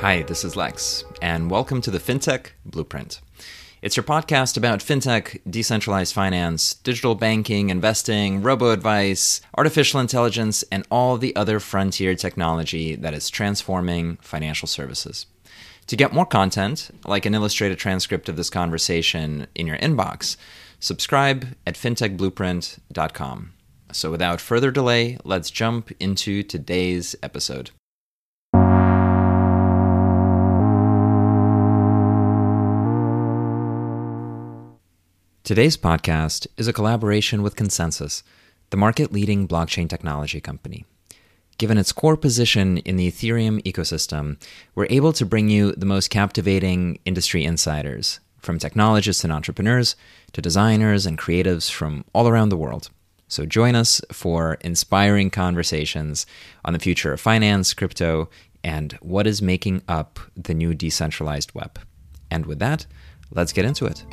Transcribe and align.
Hi, 0.00 0.22
this 0.22 0.44
is 0.44 0.54
Lex, 0.54 1.02
and 1.20 1.50
welcome 1.50 1.80
to 1.80 1.90
the 1.90 1.98
FinTech 1.98 2.50
Blueprint. 2.64 3.20
It's 3.82 3.96
your 3.96 4.04
podcast 4.04 4.56
about 4.56 4.78
fintech, 4.78 5.40
decentralized 5.50 6.14
finance, 6.14 6.74
digital 6.74 7.16
banking, 7.16 7.68
investing, 7.68 8.40
robo 8.40 8.70
advice, 8.70 9.40
artificial 9.56 9.98
intelligence, 9.98 10.62
and 10.70 10.86
all 10.88 11.16
the 11.16 11.34
other 11.34 11.58
frontier 11.58 12.14
technology 12.14 12.94
that 12.94 13.12
is 13.12 13.28
transforming 13.28 14.18
financial 14.18 14.68
services. 14.68 15.26
To 15.88 15.96
get 15.96 16.12
more 16.12 16.26
content, 16.26 16.92
like 17.04 17.26
an 17.26 17.34
illustrated 17.34 17.78
transcript 17.78 18.28
of 18.28 18.36
this 18.36 18.50
conversation 18.50 19.48
in 19.56 19.66
your 19.66 19.78
inbox, 19.78 20.36
subscribe 20.78 21.56
at 21.66 21.74
fintechblueprint.com. 21.74 23.52
So 23.90 24.12
without 24.12 24.40
further 24.40 24.70
delay, 24.70 25.18
let's 25.24 25.50
jump 25.50 25.90
into 25.98 26.44
today's 26.44 27.16
episode. 27.20 27.72
Today's 35.48 35.78
podcast 35.78 36.46
is 36.58 36.68
a 36.68 36.74
collaboration 36.74 37.42
with 37.42 37.56
ConsenSys, 37.56 38.22
the 38.68 38.76
market 38.76 39.12
leading 39.12 39.48
blockchain 39.48 39.88
technology 39.88 40.42
company. 40.42 40.84
Given 41.56 41.78
its 41.78 41.90
core 41.90 42.18
position 42.18 42.76
in 42.76 42.96
the 42.96 43.10
Ethereum 43.10 43.62
ecosystem, 43.62 44.38
we're 44.74 44.88
able 44.90 45.14
to 45.14 45.24
bring 45.24 45.48
you 45.48 45.72
the 45.72 45.86
most 45.86 46.10
captivating 46.10 46.98
industry 47.06 47.46
insiders, 47.46 48.20
from 48.42 48.58
technologists 48.58 49.24
and 49.24 49.32
entrepreneurs 49.32 49.96
to 50.34 50.42
designers 50.42 51.06
and 51.06 51.16
creatives 51.16 51.70
from 51.70 52.04
all 52.12 52.28
around 52.28 52.50
the 52.50 52.58
world. 52.58 52.90
So 53.26 53.46
join 53.46 53.74
us 53.74 54.02
for 54.12 54.58
inspiring 54.60 55.30
conversations 55.30 56.26
on 56.62 56.74
the 56.74 56.78
future 56.78 57.14
of 57.14 57.22
finance, 57.22 57.72
crypto, 57.72 58.28
and 58.62 58.92
what 59.00 59.26
is 59.26 59.40
making 59.40 59.80
up 59.88 60.20
the 60.36 60.52
new 60.52 60.74
decentralized 60.74 61.54
web. 61.54 61.78
And 62.30 62.44
with 62.44 62.58
that, 62.58 62.84
let's 63.30 63.54
get 63.54 63.64
into 63.64 63.86
it. 63.86 64.04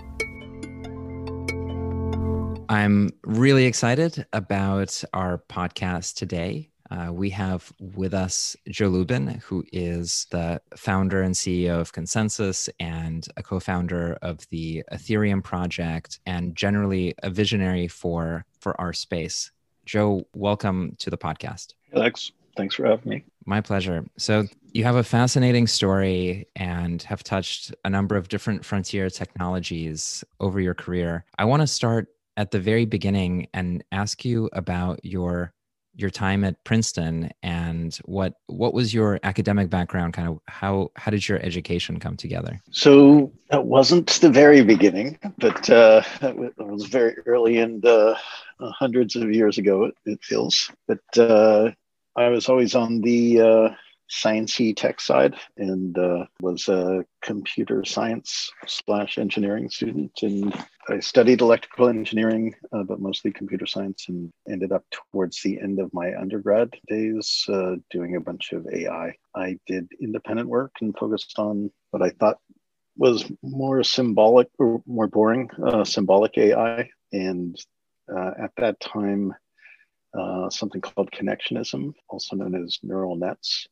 I'm 2.70 3.10
really 3.24 3.66
excited 3.66 4.26
about 4.34 5.04
our 5.14 5.38
podcast 5.50 6.16
today. 6.16 6.70
Uh, 6.90 7.12
we 7.12 7.30
have 7.32 7.72
with 7.80 8.14
us 8.14 8.56
Joe 8.70 8.88
Lubin, 8.88 9.28
who 9.46 9.64
is 9.72 10.28
the 10.32 10.62
founder 10.76 11.22
and 11.22 11.34
CEO 11.34 11.80
of 11.80 11.94
ConsenSys 11.94 12.70
and 12.80 13.28
a 13.38 13.44
co 13.44 13.60
founder 13.60 14.18
of 14.22 14.48
the 14.50 14.84
Ethereum 14.92 15.44
project 15.44 16.20
and 16.26 16.56
generally 16.56 17.14
a 17.24 17.30
visionary 17.30 17.88
for, 17.88 18.46
for 18.60 18.80
our 18.80 18.94
space. 18.94 19.52
Joe, 19.86 20.26
welcome 20.36 20.96
to 21.00 21.10
the 21.10 21.18
podcast. 21.18 21.74
Alex, 21.94 22.32
thanks 22.56 22.76
for 22.76 22.86
having 22.86 23.10
me. 23.10 23.26
My 23.46 23.62
pleasure. 23.62 24.06
So, 24.18 24.46
you 24.74 24.84
have 24.84 24.96
a 24.98 25.04
fascinating 25.04 25.68
story 25.68 26.48
and 26.58 27.02
have 27.04 27.24
touched 27.24 27.74
a 27.86 27.90
number 27.90 28.18
of 28.18 28.28
different 28.28 28.66
frontier 28.66 29.10
technologies 29.10 30.22
over 30.42 30.60
your 30.60 30.74
career. 30.74 31.24
I 31.40 31.46
want 31.46 31.62
to 31.62 31.68
start 31.68 32.10
at 32.38 32.52
the 32.52 32.60
very 32.60 32.86
beginning 32.86 33.48
and 33.54 33.84
ask 33.92 34.26
you 34.26 34.50
about 34.54 35.04
your 35.04 35.54
your 35.98 36.10
time 36.10 36.44
at 36.44 36.62
Princeton 36.66 37.32
and 37.42 37.98
what 38.04 38.34
what 38.48 38.74
was 38.74 38.94
your 38.94 39.20
academic 39.24 39.70
background? 39.70 40.14
Kind 40.14 40.28
of 40.28 40.40
how 40.48 40.92
how 40.96 41.10
did 41.10 41.28
your 41.28 41.40
education 41.40 42.00
come 42.00 42.18
together? 42.18 42.62
So 42.72 43.32
that 43.50 43.66
wasn't 43.66 44.08
the 44.08 44.30
very 44.30 44.62
beginning 44.62 45.18
but 45.38 45.70
uh, 45.70 46.02
it 46.22 46.54
was 46.58 46.86
very 46.86 47.16
early 47.26 47.58
in 47.58 47.80
the 47.80 48.18
uh, 48.60 48.72
hundreds 48.72 49.16
of 49.16 49.32
years 49.32 49.58
ago 49.58 49.86
it, 49.86 49.96
it 50.06 50.24
feels. 50.24 50.70
But 50.88 51.18
uh, 51.18 51.72
I 52.16 52.30
was 52.30 52.50
always 52.50 52.76
on 52.76 53.02
the 53.02 53.42
uh, 53.42 53.70
sciencey 54.10 54.76
tech 54.76 55.02
side 55.02 55.36
and 55.58 55.98
uh, 55.98 56.26
was 56.40 56.68
a 56.68 57.04
computer 57.24 57.84
science 57.84 58.52
slash 58.68 59.18
engineering 59.18 59.70
student. 59.70 60.12
And 60.22 60.54
i 60.88 61.00
studied 61.00 61.42
electrical 61.42 61.90
engineering 61.90 62.54
uh, 62.72 62.84
but 62.84 63.00
mostly 63.00 63.32
computer 63.32 63.66
science 63.66 64.06
and 64.08 64.32
ended 64.50 64.72
up 64.72 64.84
towards 64.92 65.42
the 65.42 65.60
end 65.60 65.80
of 65.80 65.94
my 65.94 66.16
undergrad 66.16 66.72
days 66.88 67.46
uh, 67.50 67.76
doing 67.90 68.16
a 68.16 68.22
bunch 68.22 68.52
of 68.52 68.68
ai 68.72 69.16
i. 69.36 69.58
Did 69.66 69.90
independent 70.00 70.48
work 70.48 70.74
and 70.82 70.96
focused 70.96 71.40
on 71.40 71.72
what 71.90 72.04
i 72.04 72.12
thought 72.12 72.38
was 72.98 73.26
more 73.42 73.84
symbolic 73.84 74.48
or 74.60 74.84
more 74.86 75.08
boring 75.08 75.50
uh, 75.66 75.84
symbolic 75.84 76.38
ai 76.38 76.90
and 77.12 77.60
uh, 78.16 78.32
at 78.40 78.52
that 78.58 78.80
time 78.80 79.34
uh, 80.18 80.50
something 80.50 80.82
called 80.82 81.12
connectionism, 81.12 81.94
also 82.08 82.36
known 82.36 82.64
as 82.64 82.80
neural 82.84 83.16
nets, 83.16 83.68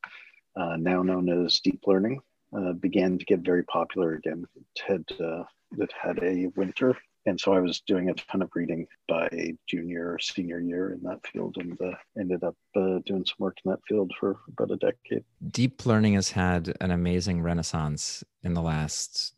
uh, 0.56 0.76
now 0.76 1.02
known 1.02 1.28
as 1.28 1.60
deep 1.60 1.80
learning, 1.86 2.20
uh, 2.56 2.72
began 2.72 3.18
to 3.18 3.24
get 3.24 3.40
very 3.40 3.64
popular 3.64 4.14
again. 4.14 4.46
It 4.54 4.82
had 4.86 5.04
uh, 5.24 5.44
it 5.76 5.92
had 6.00 6.22
a 6.22 6.46
winter, 6.56 6.96
and 7.26 7.40
so 7.40 7.52
I 7.52 7.60
was 7.60 7.80
doing 7.80 8.10
a 8.10 8.14
ton 8.14 8.42
of 8.42 8.50
reading 8.54 8.86
by 9.08 9.28
junior 9.66 10.12
or 10.12 10.18
senior 10.18 10.60
year 10.60 10.92
in 10.92 11.02
that 11.02 11.26
field, 11.26 11.56
and 11.58 11.80
uh, 11.80 11.96
ended 12.18 12.44
up 12.44 12.56
uh, 12.76 12.98
doing 13.06 13.24
some 13.24 13.36
work 13.38 13.56
in 13.64 13.70
that 13.70 13.80
field 13.88 14.12
for 14.18 14.38
about 14.48 14.70
a 14.70 14.76
decade. 14.76 15.24
Deep 15.50 15.84
learning 15.86 16.14
has 16.14 16.30
had 16.30 16.76
an 16.80 16.90
amazing 16.90 17.42
renaissance 17.42 18.22
in 18.42 18.54
the 18.54 18.62
last 18.62 19.32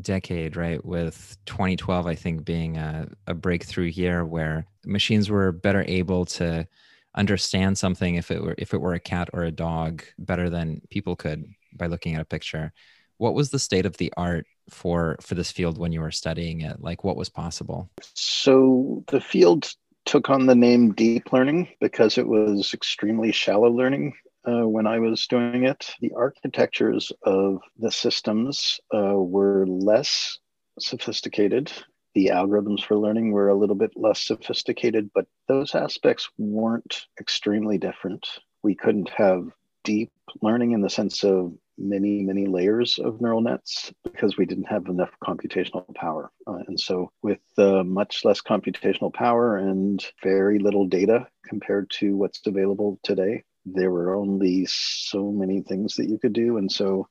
decade, 0.00 0.56
right? 0.56 0.84
With 0.84 1.36
2012, 1.46 2.06
I 2.06 2.14
think 2.14 2.44
being 2.44 2.78
a, 2.78 3.08
a 3.26 3.34
breakthrough 3.34 3.86
year 3.86 4.24
where 4.24 4.66
machines 4.86 5.28
were 5.28 5.52
better 5.52 5.84
able 5.86 6.24
to 6.24 6.66
understand 7.14 7.76
something 7.78 8.14
if 8.14 8.30
it 8.30 8.42
were 8.42 8.54
if 8.58 8.72
it 8.74 8.80
were 8.80 8.94
a 8.94 9.00
cat 9.00 9.28
or 9.32 9.42
a 9.44 9.50
dog 9.50 10.02
better 10.18 10.48
than 10.48 10.80
people 10.90 11.16
could 11.16 11.44
by 11.74 11.86
looking 11.86 12.14
at 12.14 12.20
a 12.20 12.26
picture. 12.26 12.72
What 13.18 13.34
was 13.34 13.50
the 13.50 13.58
state 13.58 13.86
of 13.86 13.96
the 13.98 14.12
art 14.16 14.46
for 14.70 15.16
for 15.20 15.34
this 15.34 15.50
field 15.50 15.78
when 15.78 15.92
you 15.92 16.00
were 16.00 16.10
studying 16.10 16.62
it? 16.62 16.80
Like 16.80 17.04
what 17.04 17.16
was 17.16 17.28
possible? 17.28 17.90
So 18.14 19.04
the 19.08 19.20
field 19.20 19.70
took 20.04 20.30
on 20.30 20.46
the 20.46 20.54
name 20.54 20.92
deep 20.94 21.32
learning 21.32 21.68
because 21.80 22.18
it 22.18 22.26
was 22.26 22.74
extremely 22.74 23.30
shallow 23.30 23.70
learning 23.70 24.14
uh, 24.44 24.66
when 24.66 24.86
I 24.86 24.98
was 24.98 25.26
doing 25.26 25.64
it. 25.64 25.94
The 26.00 26.12
architectures 26.16 27.12
of 27.22 27.60
the 27.78 27.92
systems 27.92 28.80
uh, 28.92 29.14
were 29.14 29.66
less 29.66 30.38
sophisticated 30.80 31.70
the 32.14 32.26
algorithms 32.26 32.82
for 32.82 32.96
learning 32.96 33.32
were 33.32 33.48
a 33.48 33.56
little 33.56 33.74
bit 33.74 33.92
less 33.96 34.20
sophisticated, 34.20 35.10
but 35.14 35.26
those 35.48 35.74
aspects 35.74 36.28
weren't 36.38 37.06
extremely 37.20 37.78
different. 37.78 38.26
We 38.62 38.74
couldn't 38.74 39.10
have 39.10 39.48
deep 39.84 40.12
learning 40.40 40.72
in 40.72 40.80
the 40.80 40.90
sense 40.90 41.24
of 41.24 41.52
many, 41.78 42.22
many 42.22 42.46
layers 42.46 42.98
of 42.98 43.20
neural 43.20 43.40
nets 43.40 43.92
because 44.04 44.36
we 44.36 44.46
didn't 44.46 44.68
have 44.68 44.86
enough 44.86 45.10
computational 45.22 45.92
power. 45.94 46.30
Uh, 46.46 46.58
and 46.68 46.78
so, 46.78 47.10
with 47.22 47.40
uh, 47.58 47.82
much 47.82 48.24
less 48.24 48.40
computational 48.40 49.12
power 49.12 49.56
and 49.56 50.04
very 50.22 50.58
little 50.58 50.86
data 50.86 51.26
compared 51.46 51.90
to 51.90 52.16
what's 52.16 52.46
available 52.46 52.98
today, 53.02 53.42
there 53.64 53.90
were 53.90 54.14
only 54.14 54.66
so 54.68 55.30
many 55.30 55.62
things 55.62 55.94
that 55.94 56.08
you 56.08 56.18
could 56.18 56.32
do. 56.32 56.58
And 56.58 56.70
so, 56.70 57.08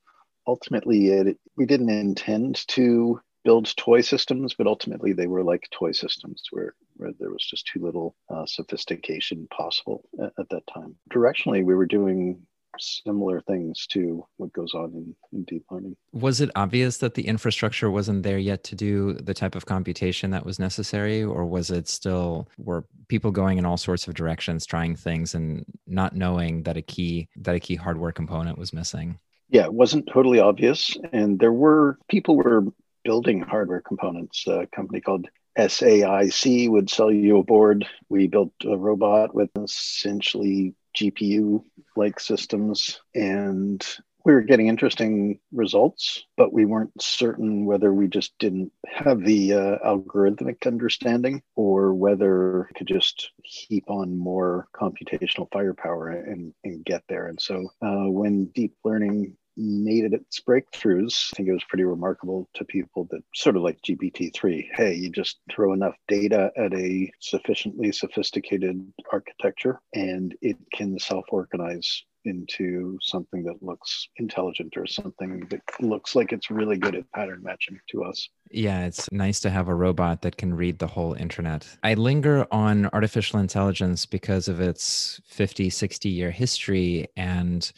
ultimately, 0.47 1.07
it, 1.09 1.37
we 1.57 1.65
didn't 1.65 1.89
intend 1.89 2.65
to 2.69 3.19
build 3.43 3.75
toy 3.75 4.01
systems, 4.01 4.53
but 4.53 4.67
ultimately 4.67 5.13
they 5.13 5.27
were 5.27 5.43
like 5.43 5.67
toy 5.71 5.91
systems 5.91 6.43
where, 6.51 6.75
where 6.95 7.11
there 7.19 7.31
was 7.31 7.45
just 7.45 7.67
too 7.67 7.79
little 7.79 8.15
uh, 8.29 8.45
sophistication 8.45 9.47
possible 9.51 10.07
at, 10.21 10.31
at, 10.39 10.49
that 10.49 10.63
time. 10.73 10.95
Directionally, 11.11 11.63
we 11.63 11.75
were 11.75 11.85
doing 11.85 12.41
similar 12.79 13.41
things 13.41 13.85
to 13.85 14.25
what 14.37 14.53
goes 14.53 14.73
on 14.73 14.91
in, 14.93 15.15
in 15.33 15.43
deep 15.43 15.63
learning. 15.69 15.95
Was 16.13 16.39
it 16.39 16.49
obvious 16.55 16.97
that 16.99 17.15
the 17.15 17.27
infrastructure 17.27 17.91
wasn't 17.91 18.23
there 18.23 18.37
yet 18.37 18.63
to 18.65 18.75
do 18.75 19.13
the 19.13 19.33
type 19.33 19.55
of 19.55 19.65
computation 19.65 20.31
that 20.31 20.45
was 20.45 20.57
necessary, 20.57 21.23
or 21.23 21.45
was 21.45 21.69
it 21.69 21.87
still 21.87 22.47
were 22.57 22.85
people 23.09 23.31
going 23.31 23.57
in 23.57 23.65
all 23.65 23.77
sorts 23.77 24.07
of 24.07 24.13
directions, 24.13 24.65
trying 24.65 24.95
things 24.95 25.35
and 25.35 25.65
not 25.85 26.15
knowing 26.15 26.63
that 26.63 26.77
a 26.77 26.81
key 26.81 27.27
that 27.35 27.55
a 27.55 27.59
key 27.59 27.75
hardware 27.75 28.11
component 28.11 28.57
was 28.57 28.73
missing? 28.73 29.19
yeah, 29.51 29.65
it 29.65 29.73
wasn't 29.73 30.07
totally 30.07 30.39
obvious. 30.39 30.97
And 31.11 31.37
there 31.37 31.51
were 31.51 31.99
people 32.07 32.37
were 32.37 32.63
building 33.03 33.41
hardware 33.41 33.81
components. 33.81 34.45
A 34.47 34.67
company 34.67 35.01
called 35.01 35.27
SAIC 35.57 36.69
would 36.69 36.89
sell 36.89 37.11
you 37.11 37.37
a 37.37 37.43
board. 37.43 37.85
We 38.09 38.27
built 38.27 38.53
a 38.65 38.77
robot 38.77 39.35
with 39.35 39.49
essentially 39.57 40.75
GPU 40.97 41.63
like 41.95 42.19
systems, 42.19 42.99
and 43.15 43.85
we 44.23 44.33
were 44.33 44.41
getting 44.41 44.67
interesting 44.67 45.39
results, 45.51 46.23
but 46.37 46.53
we 46.53 46.65
weren't 46.65 47.01
certain 47.01 47.65
whether 47.65 47.93
we 47.93 48.07
just 48.07 48.37
didn't 48.39 48.71
have 48.85 49.23
the 49.23 49.53
uh, 49.53 49.77
algorithmic 49.85 50.67
understanding 50.67 51.41
or 51.55 51.93
whether 51.93 52.67
we 52.69 52.73
could 52.75 52.87
just 52.87 53.31
heap 53.43 53.89
on 53.89 54.17
more 54.17 54.67
computational 54.75 55.47
firepower 55.51 56.09
and, 56.09 56.53
and 56.63 56.85
get 56.85 57.03
there. 57.09 57.27
And 57.27 57.41
so 57.41 57.69
uh, 57.81 58.09
when 58.09 58.45
deep 58.45 58.75
learning 58.83 59.37
made 59.57 60.13
its 60.13 60.39
breakthroughs. 60.39 61.31
I 61.33 61.37
think 61.37 61.49
it 61.49 61.53
was 61.53 61.63
pretty 61.65 61.83
remarkable 61.83 62.49
to 62.55 62.65
people 62.65 63.07
that 63.11 63.23
sort 63.35 63.55
of 63.55 63.63
like 63.63 63.81
GPT-3. 63.81 64.67
Hey, 64.73 64.93
you 64.95 65.09
just 65.09 65.39
throw 65.49 65.73
enough 65.73 65.95
data 66.07 66.51
at 66.57 66.73
a 66.73 67.11
sufficiently 67.19 67.91
sophisticated 67.91 68.81
architecture 69.11 69.79
and 69.93 70.35
it 70.41 70.57
can 70.73 70.97
self-organize 70.97 72.03
into 72.25 72.97
something 73.01 73.43
that 73.43 73.61
looks 73.63 74.07
intelligent 74.17 74.77
or 74.77 74.85
something 74.85 75.39
that 75.49 75.61
looks 75.79 76.15
like 76.15 76.31
it's 76.31 76.51
really 76.51 76.77
good 76.77 76.95
at 76.95 77.11
pattern 77.13 77.41
matching 77.41 77.79
to 77.89 78.03
us. 78.03 78.29
Yeah, 78.51 78.85
it's 78.85 79.11
nice 79.11 79.39
to 79.41 79.49
have 79.49 79.67
a 79.67 79.75
robot 79.75 80.21
that 80.21 80.37
can 80.37 80.53
read 80.53 80.79
the 80.79 80.87
whole 80.87 81.13
internet. 81.13 81.67
I 81.83 81.95
linger 81.95 82.45
on 82.51 82.87
artificial 82.93 83.39
intelligence 83.39 84.05
because 84.05 84.47
of 84.47 84.59
its 84.61 85.19
50, 85.25 85.69
60 85.69 86.09
year 86.09 86.31
history. 86.31 87.07
And 87.17 87.71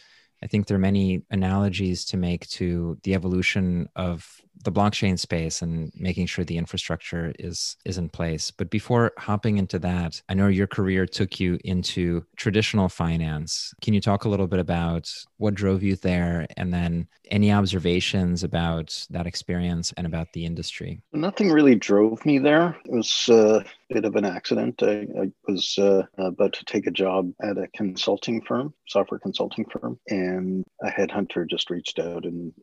I 0.44 0.48
think 0.48 0.68
there 0.68 0.76
are 0.76 0.80
many 0.92 1.24
analogies 1.32 2.04
to 2.06 2.18
make 2.18 2.48
to 2.50 2.98
the 3.04 3.14
evolution 3.14 3.88
of 3.96 4.42
the 4.64 4.72
blockchain 4.72 5.18
space 5.20 5.62
and 5.62 5.92
making 5.96 6.26
sure 6.26 6.46
the 6.46 6.58
infrastructure 6.58 7.34
is 7.40 7.78
is 7.86 7.98
in 7.98 8.10
place. 8.10 8.52
But 8.52 8.70
before 8.70 9.12
hopping 9.18 9.58
into 9.58 9.80
that, 9.80 10.22
I 10.30 10.34
know 10.34 10.48
your 10.48 10.68
career 10.68 11.06
took 11.06 11.40
you 11.40 11.60
into 11.64 12.26
traditional 12.36 12.90
finance. 12.90 13.74
Can 13.82 13.94
you 13.94 14.02
talk 14.02 14.26
a 14.26 14.30
little 14.30 14.48
bit 14.48 14.60
about 14.60 15.12
what 15.38 15.56
drove 15.56 15.84
you 15.84 15.96
there 15.96 16.48
and 16.58 16.74
then 16.74 17.08
any 17.30 17.52
observations 17.52 18.44
about 18.44 19.06
that 19.10 19.26
experience 19.26 19.94
and 19.98 20.06
about 20.06 20.32
the 20.34 20.46
industry? 20.46 21.02
Nothing 21.14 21.52
really 21.52 21.76
drove 21.76 22.26
me 22.26 22.38
there. 22.40 22.78
It 22.86 22.92
was 22.92 23.30
a 23.30 23.64
bit 23.90 24.06
of 24.06 24.16
an 24.16 24.26
accident. 24.26 24.82
I, 24.84 25.08
I 25.20 25.32
was 25.48 25.78
uh, 25.78 26.04
about 26.18 26.54
to 26.54 26.66
take 26.66 26.88
a 26.88 26.92
job 26.92 27.32
at 27.42 27.58
a 27.58 27.68
consulting 27.76 28.42
firm, 28.42 28.74
software 28.88 29.20
consulting 29.20 29.66
firm, 29.66 30.00
and 30.08 30.64
a 30.82 30.90
headhunter 30.90 31.50
just 31.50 31.70
reached 31.70 32.00
out 32.00 32.26
and 32.26 32.54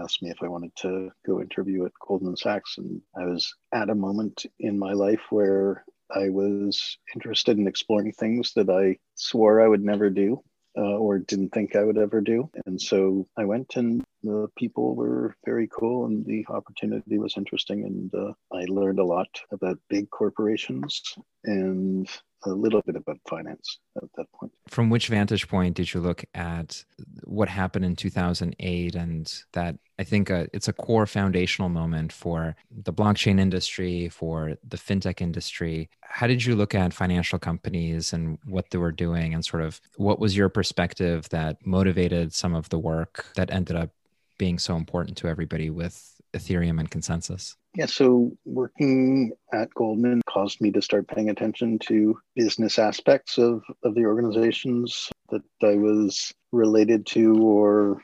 asked 0.00 0.22
me 0.22 0.30
if 0.30 0.42
I 0.42 0.48
wanted 0.48 0.74
to 0.76 1.10
go 1.26 1.40
interview 1.40 1.84
at 1.86 1.92
Goldman 2.06 2.36
Sachs. 2.36 2.78
And 2.78 3.00
I 3.16 3.24
was 3.24 3.52
at 3.72 3.90
a 3.90 3.94
moment 3.94 4.46
in 4.58 4.78
my 4.78 4.92
life 4.92 5.20
where 5.30 5.84
I 6.14 6.28
was 6.28 6.98
interested 7.14 7.58
in 7.58 7.66
exploring 7.66 8.12
things 8.12 8.52
that 8.54 8.70
I 8.70 8.98
swore 9.14 9.60
I 9.60 9.68
would 9.68 9.84
never 9.84 10.10
do. 10.10 10.42
Uh, 10.76 10.98
or 10.98 11.20
didn't 11.20 11.50
think 11.50 11.76
I 11.76 11.84
would 11.84 11.98
ever 11.98 12.20
do. 12.20 12.50
And 12.66 12.82
so 12.82 13.28
I 13.36 13.44
went, 13.44 13.76
and 13.76 14.02
the 14.24 14.48
people 14.58 14.96
were 14.96 15.36
very 15.44 15.68
cool, 15.68 16.06
and 16.06 16.26
the 16.26 16.44
opportunity 16.48 17.16
was 17.16 17.36
interesting. 17.36 17.84
And 17.84 18.12
uh, 18.12 18.32
I 18.52 18.64
learned 18.64 18.98
a 18.98 19.04
lot 19.04 19.28
about 19.52 19.78
big 19.88 20.10
corporations 20.10 21.00
and 21.44 22.08
a 22.46 22.50
little 22.50 22.82
bit 22.82 22.96
about 22.96 23.18
finance 23.28 23.78
at 23.96 24.08
that 24.16 24.26
point. 24.32 24.52
From 24.68 24.90
which 24.90 25.08
vantage 25.08 25.48
point 25.48 25.74
did 25.74 25.92
you 25.92 26.00
look 26.00 26.24
at 26.34 26.84
what 27.24 27.48
happened 27.48 27.84
in 27.84 27.96
2008 27.96 28.94
and 28.94 29.42
that 29.52 29.76
I 29.98 30.04
think 30.04 30.30
uh, 30.30 30.46
it's 30.52 30.68
a 30.68 30.72
core 30.72 31.06
foundational 31.06 31.68
moment 31.68 32.12
for 32.12 32.56
the 32.70 32.92
blockchain 32.92 33.38
industry, 33.38 34.08
for 34.08 34.56
the 34.66 34.76
fintech 34.76 35.20
industry. 35.20 35.88
How 36.00 36.26
did 36.26 36.44
you 36.44 36.56
look 36.56 36.74
at 36.74 36.92
financial 36.92 37.38
companies 37.38 38.12
and 38.12 38.38
what 38.44 38.70
they 38.70 38.78
were 38.78 38.92
doing 38.92 39.34
and 39.34 39.44
sort 39.44 39.62
of 39.62 39.80
what 39.96 40.18
was 40.18 40.36
your 40.36 40.48
perspective 40.48 41.28
that 41.30 41.64
motivated 41.64 42.32
some 42.32 42.54
of 42.54 42.68
the 42.70 42.78
work 42.78 43.26
that 43.36 43.50
ended 43.50 43.76
up 43.76 43.90
being 44.38 44.58
so 44.58 44.76
important 44.76 45.16
to 45.18 45.28
everybody 45.28 45.70
with 45.70 46.20
Ethereum 46.32 46.80
and 46.80 46.90
ConsenSys? 46.90 47.54
Yeah, 47.76 47.86
so 47.86 48.30
working 48.44 49.32
at 49.52 49.74
Goldman 49.74 50.22
caused 50.26 50.60
me 50.60 50.70
to 50.72 50.82
start 50.82 51.08
paying 51.08 51.28
attention 51.28 51.80
to 51.80 52.16
business 52.36 52.78
aspects 52.78 53.36
of, 53.36 53.64
of 53.82 53.96
the 53.96 54.04
organizations 54.04 55.08
that 55.30 55.42
I 55.60 55.74
was 55.74 56.32
related 56.52 57.04
to 57.06 57.36
or 57.42 58.00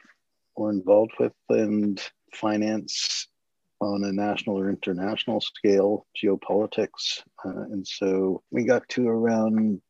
or 0.56 0.70
involved 0.70 1.12
with 1.20 1.32
and 1.50 2.02
finance 2.34 3.28
on 3.80 4.04
a 4.04 4.12
national 4.12 4.58
or 4.58 4.68
international 4.68 5.40
scale, 5.40 6.06
geopolitics. 6.22 7.22
Uh, 7.44 7.62
and 7.70 7.86
so 7.86 8.42
we 8.50 8.64
got 8.64 8.86
to 8.90 9.08
around 9.08 9.80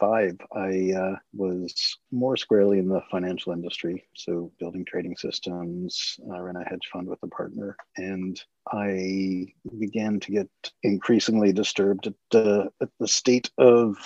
2005, 0.00 0.46
I 0.52 0.98
uh, 0.98 1.16
was 1.32 1.98
more 2.10 2.36
squarely 2.36 2.78
in 2.78 2.88
the 2.88 3.02
financial 3.10 3.52
industry. 3.52 4.04
So, 4.14 4.52
building 4.58 4.84
trading 4.84 5.16
systems, 5.16 6.18
I 6.32 6.38
ran 6.38 6.56
a 6.56 6.64
hedge 6.64 6.88
fund 6.92 7.08
with 7.08 7.18
a 7.22 7.28
partner, 7.28 7.76
and 7.96 8.40
I 8.72 9.46
began 9.78 10.20
to 10.20 10.32
get 10.32 10.48
increasingly 10.82 11.52
disturbed 11.52 12.08
at, 12.08 12.14
uh, 12.34 12.68
at 12.80 12.88
the 12.98 13.08
state 13.08 13.50
of 13.58 13.96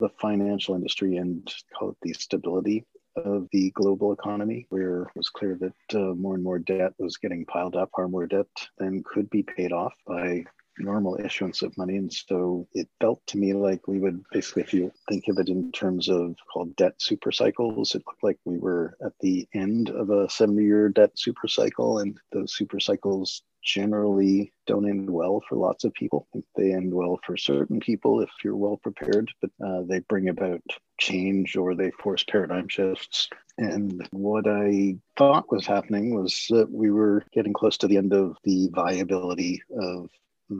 the 0.00 0.10
financial 0.20 0.74
industry 0.74 1.16
and 1.16 1.52
call 1.76 1.90
it 1.90 1.96
the 2.02 2.12
stability 2.12 2.84
of 3.16 3.46
the 3.52 3.70
global 3.72 4.12
economy, 4.12 4.66
where 4.70 5.02
it 5.02 5.16
was 5.16 5.28
clear 5.28 5.58
that 5.60 5.98
uh, 5.98 6.14
more 6.14 6.34
and 6.34 6.42
more 6.42 6.58
debt 6.58 6.94
was 6.98 7.18
getting 7.18 7.44
piled 7.44 7.76
up, 7.76 7.90
far 7.94 8.08
more 8.08 8.26
debt 8.26 8.46
than 8.78 9.02
could 9.04 9.28
be 9.30 9.42
paid 9.42 9.72
off 9.72 9.92
by 10.06 10.44
normal 10.78 11.18
issuance 11.22 11.62
of 11.62 11.76
money. 11.76 11.96
And 11.96 12.12
so 12.12 12.66
it 12.72 12.88
felt 13.00 13.20
to 13.28 13.38
me 13.38 13.52
like 13.52 13.86
we 13.86 13.98
would 13.98 14.22
basically, 14.32 14.62
if 14.62 14.74
you 14.74 14.92
think 15.08 15.24
of 15.28 15.38
it 15.38 15.48
in 15.48 15.72
terms 15.72 16.08
of 16.08 16.34
called 16.52 16.76
debt 16.76 16.94
super 16.98 17.32
cycles, 17.32 17.94
it 17.94 18.02
looked 18.06 18.22
like 18.22 18.38
we 18.44 18.58
were 18.58 18.96
at 19.04 19.12
the 19.20 19.46
end 19.54 19.90
of 19.90 20.10
a 20.10 20.28
70 20.28 20.62
year 20.62 20.88
debt 20.88 21.18
super 21.18 21.48
cycle. 21.48 21.98
And 21.98 22.18
those 22.32 22.54
super 22.54 22.80
cycles 22.80 23.42
generally 23.62 24.52
don't 24.66 24.88
end 24.88 25.08
well 25.08 25.42
for 25.48 25.56
lots 25.56 25.84
of 25.84 25.94
people. 25.94 26.26
They 26.56 26.72
end 26.72 26.92
well 26.92 27.18
for 27.24 27.36
certain 27.36 27.80
people 27.80 28.20
if 28.20 28.30
you're 28.42 28.56
well 28.56 28.76
prepared, 28.76 29.30
but 29.40 29.50
uh, 29.64 29.82
they 29.82 30.00
bring 30.00 30.28
about 30.28 30.62
change 30.98 31.56
or 31.56 31.74
they 31.74 31.90
force 32.02 32.24
paradigm 32.24 32.68
shifts. 32.68 33.28
And 33.58 34.06
what 34.12 34.46
I 34.48 34.96
thought 35.16 35.50
was 35.50 35.66
happening 35.66 36.14
was 36.14 36.46
that 36.50 36.70
we 36.70 36.90
were 36.90 37.24
getting 37.32 37.52
close 37.52 37.76
to 37.78 37.86
the 37.86 37.98
end 37.98 38.12
of 38.12 38.36
the 38.44 38.68
viability 38.72 39.62
of 39.78 40.08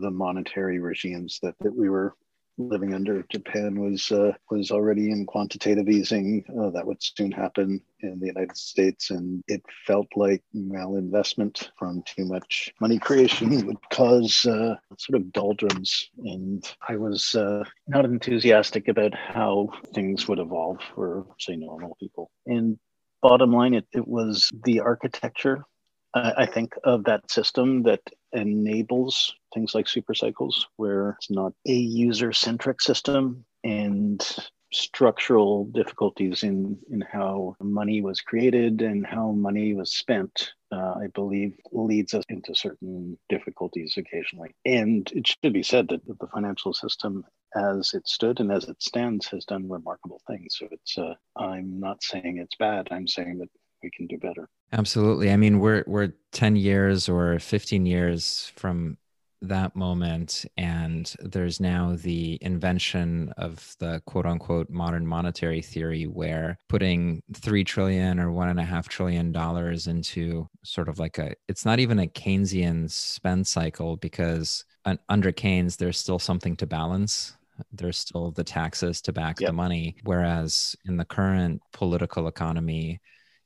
the 0.01 0.11
monetary 0.11 0.79
regimes 0.79 1.39
that, 1.43 1.55
that 1.61 1.75
we 1.75 1.89
were 1.89 2.15
living 2.59 2.95
under. 2.95 3.25
Japan 3.31 3.81
was 3.81 4.11
uh, 4.13 4.33
was 4.51 4.71
already 4.71 5.11
in 5.11 5.27
quantitative 5.27 5.89
easing. 5.89 6.45
Uh, 6.49 6.71
that 6.71 6.87
would 6.87 7.03
soon 7.03 7.33
happen 7.33 7.81
in 8.01 8.21
the 8.21 8.27
United 8.27 8.57
States, 8.57 9.11
and 9.11 9.43
it 9.49 9.63
felt 9.87 10.09
like 10.17 10.43
malinvestment 10.55 11.71
from 11.79 12.03
too 12.05 12.25
much 12.25 12.73
money 12.81 12.99
creation 12.99 13.67
would 13.67 13.91
cause 13.91 14.47
uh, 14.47 14.77
sort 14.99 15.21
of 15.21 15.33
doldrums. 15.33 16.11
And 16.25 16.65
I 16.87 16.97
was 16.97 17.35
uh, 17.35 17.65
not 17.87 18.05
enthusiastic 18.05 18.89
about 18.89 19.15
how 19.15 19.71
things 19.95 20.29
would 20.29 20.39
evolve 20.39 20.79
for, 20.95 21.27
say, 21.39 21.57
normal 21.57 21.97
people. 21.99 22.31
And 22.47 22.79
bottom 23.23 23.53
line, 23.53 23.75
it, 23.75 23.87
it 23.93 24.07
was 24.07 24.51
the 24.65 24.81
architecture 24.81 25.65
I 26.15 26.47
think 26.47 26.75
of 26.85 27.05
that 27.05 27.31
system 27.31 27.83
that 27.85 28.01
enables 28.33 29.35
things 29.55 29.75
like 29.75 29.89
super 29.89 30.15
cycles, 30.15 30.67
where 30.77 31.17
it's 31.19 31.31
not 31.31 31.53
a 31.67 31.73
user 31.73 32.33
centric 32.33 32.81
system 32.81 33.45
and 33.65 34.25
structural 34.73 35.67
difficulties 35.67 36.43
in, 36.43 36.79
in 36.91 37.03
how 37.03 37.55
money 37.61 38.01
was 38.01 38.21
created 38.21 38.81
and 38.81 39.07
how 39.07 39.31
money 39.33 39.75
was 39.75 39.93
spent, 39.93 40.53
uh, 40.71 40.95
I 41.03 41.09
believe, 41.15 41.55
leads 41.73 42.15
us 42.15 42.25
into 42.31 42.55
certain 42.55 43.19
difficulties 43.29 43.95
occasionally. 43.99 44.55
And 44.65 45.11
it 45.15 45.27
should 45.27 45.53
be 45.53 45.63
said 45.63 45.89
that 45.89 46.07
the 46.07 46.27
financial 46.29 46.73
system, 46.73 47.25
as 47.55 47.93
it 47.93 48.09
stood 48.09 48.41
and 48.41 48.51
as 48.51 48.65
it 48.65 48.83
stands, 48.83 49.27
has 49.29 49.45
done 49.45 49.69
remarkable 49.69 50.23
things. 50.27 50.57
So 50.59 50.69
it's, 50.71 50.97
uh, 50.97 51.15
I'm 51.37 51.79
not 51.79 52.03
saying 52.03 52.39
it's 52.39 52.57
bad. 52.57 52.89
I'm 52.91 53.07
saying 53.07 53.39
that 53.39 53.51
we 53.83 53.91
can 53.91 54.07
do 54.07 54.17
better. 54.17 54.49
Absolutely. 54.73 55.31
I 55.31 55.37
mean, 55.37 55.59
we're 55.59 55.85
we're 55.87 56.13
10 56.33 56.57
years 56.57 57.09
or 57.09 57.39
15 57.39 57.85
years 57.87 58.53
from 58.57 58.97
that 59.43 59.75
moment 59.75 60.45
and 60.57 61.15
there's 61.19 61.59
now 61.59 61.97
the 61.97 62.39
invention 62.41 63.33
of 63.37 63.75
the 63.81 64.01
quote 64.07 64.25
unquote 64.25 64.71
modern 64.71 65.05
monetary 65.05 65.61
theory 65.61 66.05
where 66.05 66.57
putting 66.69 67.21
three 67.35 67.65
trillion 67.65 68.21
or 68.21 68.31
one 68.31 68.49
and 68.49 68.61
a 68.61 68.65
half 68.65 68.89
trillion 68.89 69.33
dollars 69.33 69.89
into 69.89 70.49
sort 70.63 70.89
of 70.89 71.01
like 71.01 71.19
a 71.19 71.35
it's 71.49 71.65
not 71.65 71.81
even 71.81 71.99
a 71.99 72.07
keynesian 72.07 72.89
spend 72.89 73.45
cycle 73.45 73.97
because 73.97 74.65
under 75.09 75.33
keynes 75.33 75.77
there's 75.77 75.99
still 75.99 76.21
something 76.21 76.55
to 76.57 76.67
balance 76.67 77.37
there's 77.73 77.99
still 77.99 78.31
the 78.31 78.45
taxes 78.45 79.01
to 79.01 79.13
back 79.13 79.41
yep. 79.41 79.49
the 79.49 79.53
money 79.53 79.97
whereas 80.05 80.77
in 80.85 80.97
the 80.97 81.05
current 81.05 81.61
political 81.73 82.29
economy 82.29 83.01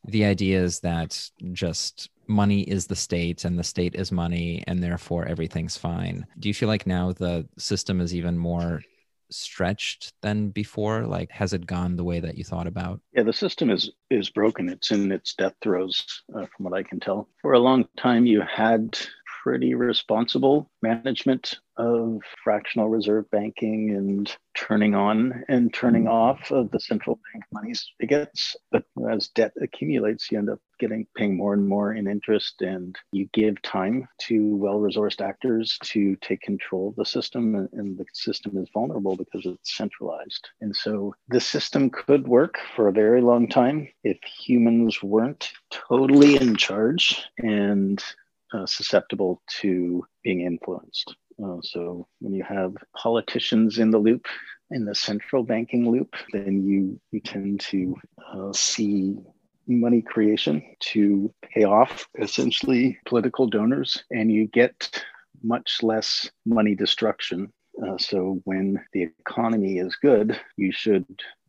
the 0.08 0.24
idea 0.24 0.62
is 0.62 0.80
that 0.80 1.30
just 1.52 2.10
money 2.28 2.62
is 2.62 2.86
the 2.86 2.96
state 2.96 3.44
and 3.44 3.58
the 3.58 3.64
state 3.64 3.94
is 3.94 4.10
money 4.10 4.62
and 4.66 4.82
therefore 4.82 5.26
everything's 5.26 5.76
fine. 5.76 6.26
Do 6.38 6.48
you 6.48 6.54
feel 6.54 6.68
like 6.68 6.86
now 6.86 7.12
the 7.12 7.46
system 7.58 8.00
is 8.00 8.14
even 8.14 8.36
more 8.36 8.82
stretched 9.30 10.12
than 10.22 10.50
before? 10.50 11.06
Like 11.06 11.30
has 11.30 11.52
it 11.52 11.66
gone 11.66 11.96
the 11.96 12.04
way 12.04 12.20
that 12.20 12.36
you 12.36 12.44
thought 12.44 12.66
about? 12.66 13.00
Yeah 13.12 13.22
the 13.22 13.32
system 13.32 13.70
is 13.70 13.90
is 14.10 14.30
broken. 14.30 14.68
It's 14.68 14.90
in 14.90 15.12
its 15.12 15.34
death 15.34 15.54
throes 15.62 16.04
uh, 16.34 16.46
from 16.54 16.64
what 16.64 16.74
i 16.74 16.82
can 16.82 17.00
tell. 17.00 17.28
For 17.42 17.52
a 17.52 17.58
long 17.58 17.86
time 17.96 18.26
you 18.26 18.42
had 18.42 18.98
pretty 19.46 19.74
responsible 19.74 20.68
management 20.82 21.60
of 21.76 22.18
fractional 22.42 22.88
reserve 22.88 23.30
banking 23.30 23.94
and 23.94 24.36
turning 24.56 24.92
on 24.96 25.44
and 25.48 25.72
turning 25.72 26.06
mm-hmm. 26.06 26.12
off 26.12 26.50
of 26.50 26.68
the 26.72 26.80
central 26.80 27.20
bank 27.32 27.44
money 27.52 27.72
spigots. 27.72 28.56
But 28.72 28.82
as 29.08 29.28
debt 29.28 29.52
accumulates, 29.62 30.32
you 30.32 30.38
end 30.38 30.50
up 30.50 30.58
getting 30.80 31.06
paying 31.16 31.36
more 31.36 31.54
and 31.54 31.68
more 31.68 31.92
in 31.92 32.08
interest 32.08 32.60
and 32.60 32.96
you 33.12 33.28
give 33.32 33.62
time 33.62 34.08
to 34.22 34.56
well-resourced 34.56 35.20
actors 35.20 35.78
to 35.84 36.16
take 36.16 36.40
control 36.40 36.88
of 36.88 36.96
the 36.96 37.04
system 37.04 37.68
and 37.72 37.96
the 37.96 38.04
system 38.12 38.58
is 38.58 38.68
vulnerable 38.74 39.16
because 39.16 39.46
it's 39.46 39.76
centralized 39.76 40.50
and 40.60 40.76
so 40.76 41.14
the 41.28 41.40
system 41.40 41.88
could 41.88 42.28
work 42.28 42.58
for 42.74 42.88
a 42.88 42.92
very 42.92 43.22
long 43.22 43.48
time 43.48 43.88
if 44.04 44.18
humans 44.24 45.02
weren't 45.02 45.50
totally 45.70 46.36
in 46.36 46.56
charge 46.56 47.24
and 47.38 48.02
uh, 48.56 48.66
susceptible 48.66 49.42
to 49.60 50.04
being 50.24 50.40
influenced 50.40 51.14
uh, 51.42 51.58
so 51.62 52.06
when 52.20 52.32
you 52.32 52.42
have 52.42 52.74
politicians 52.94 53.78
in 53.78 53.90
the 53.90 53.98
loop 53.98 54.26
in 54.70 54.84
the 54.84 54.94
central 54.94 55.42
banking 55.42 55.90
loop, 55.90 56.14
then 56.32 56.66
you 56.66 57.00
you 57.12 57.20
tend 57.20 57.60
to 57.60 57.96
uh, 58.32 58.52
see 58.52 59.16
money 59.68 60.00
creation 60.00 60.62
to 60.80 61.32
pay 61.42 61.64
off 61.64 62.08
essentially 62.18 62.98
political 63.04 63.46
donors, 63.46 64.02
and 64.10 64.30
you 64.32 64.46
get 64.48 65.04
much 65.42 65.82
less 65.82 66.30
money 66.44 66.74
destruction. 66.74 67.52
Uh, 67.86 67.98
so 67.98 68.40
when 68.44 68.80
the 68.92 69.02
economy 69.20 69.78
is 69.78 69.96
good, 69.96 70.40
you 70.56 70.72
should 70.72 71.04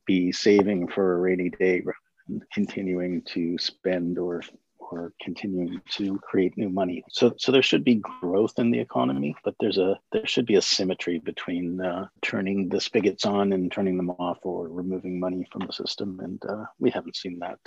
be 0.05 0.31
saving 0.31 0.87
for 0.87 1.13
a 1.13 1.19
rainy 1.19 1.49
day 1.49 1.81
rather 1.85 1.97
than 2.27 2.41
continuing 2.53 3.21
to 3.21 3.57
spend 3.57 4.17
or 4.17 4.41
or 4.91 5.13
continuing 5.21 5.81
to 5.91 6.17
create 6.19 6.57
new 6.57 6.69
money. 6.69 7.03
So, 7.09 7.33
so 7.37 7.51
there 7.51 7.61
should 7.61 7.83
be 7.83 7.95
growth 8.21 8.53
in 8.57 8.71
the 8.71 8.79
economy, 8.79 9.35
but 9.43 9.55
there's 9.59 9.77
a 9.77 9.99
there 10.11 10.25
should 10.25 10.45
be 10.45 10.55
a 10.55 10.61
symmetry 10.61 11.19
between 11.19 11.81
uh, 11.81 12.07
turning 12.21 12.69
the 12.69 12.81
spigots 12.81 13.25
on 13.25 13.53
and 13.53 13.71
turning 13.71 13.97
them 13.97 14.11
off, 14.11 14.39
or 14.43 14.67
removing 14.67 15.19
money 15.19 15.47
from 15.51 15.65
the 15.65 15.73
system, 15.73 16.19
and 16.21 16.43
uh, 16.45 16.65
we 16.79 16.89
haven't 16.89 17.15
seen 17.15 17.39
that. 17.39 17.59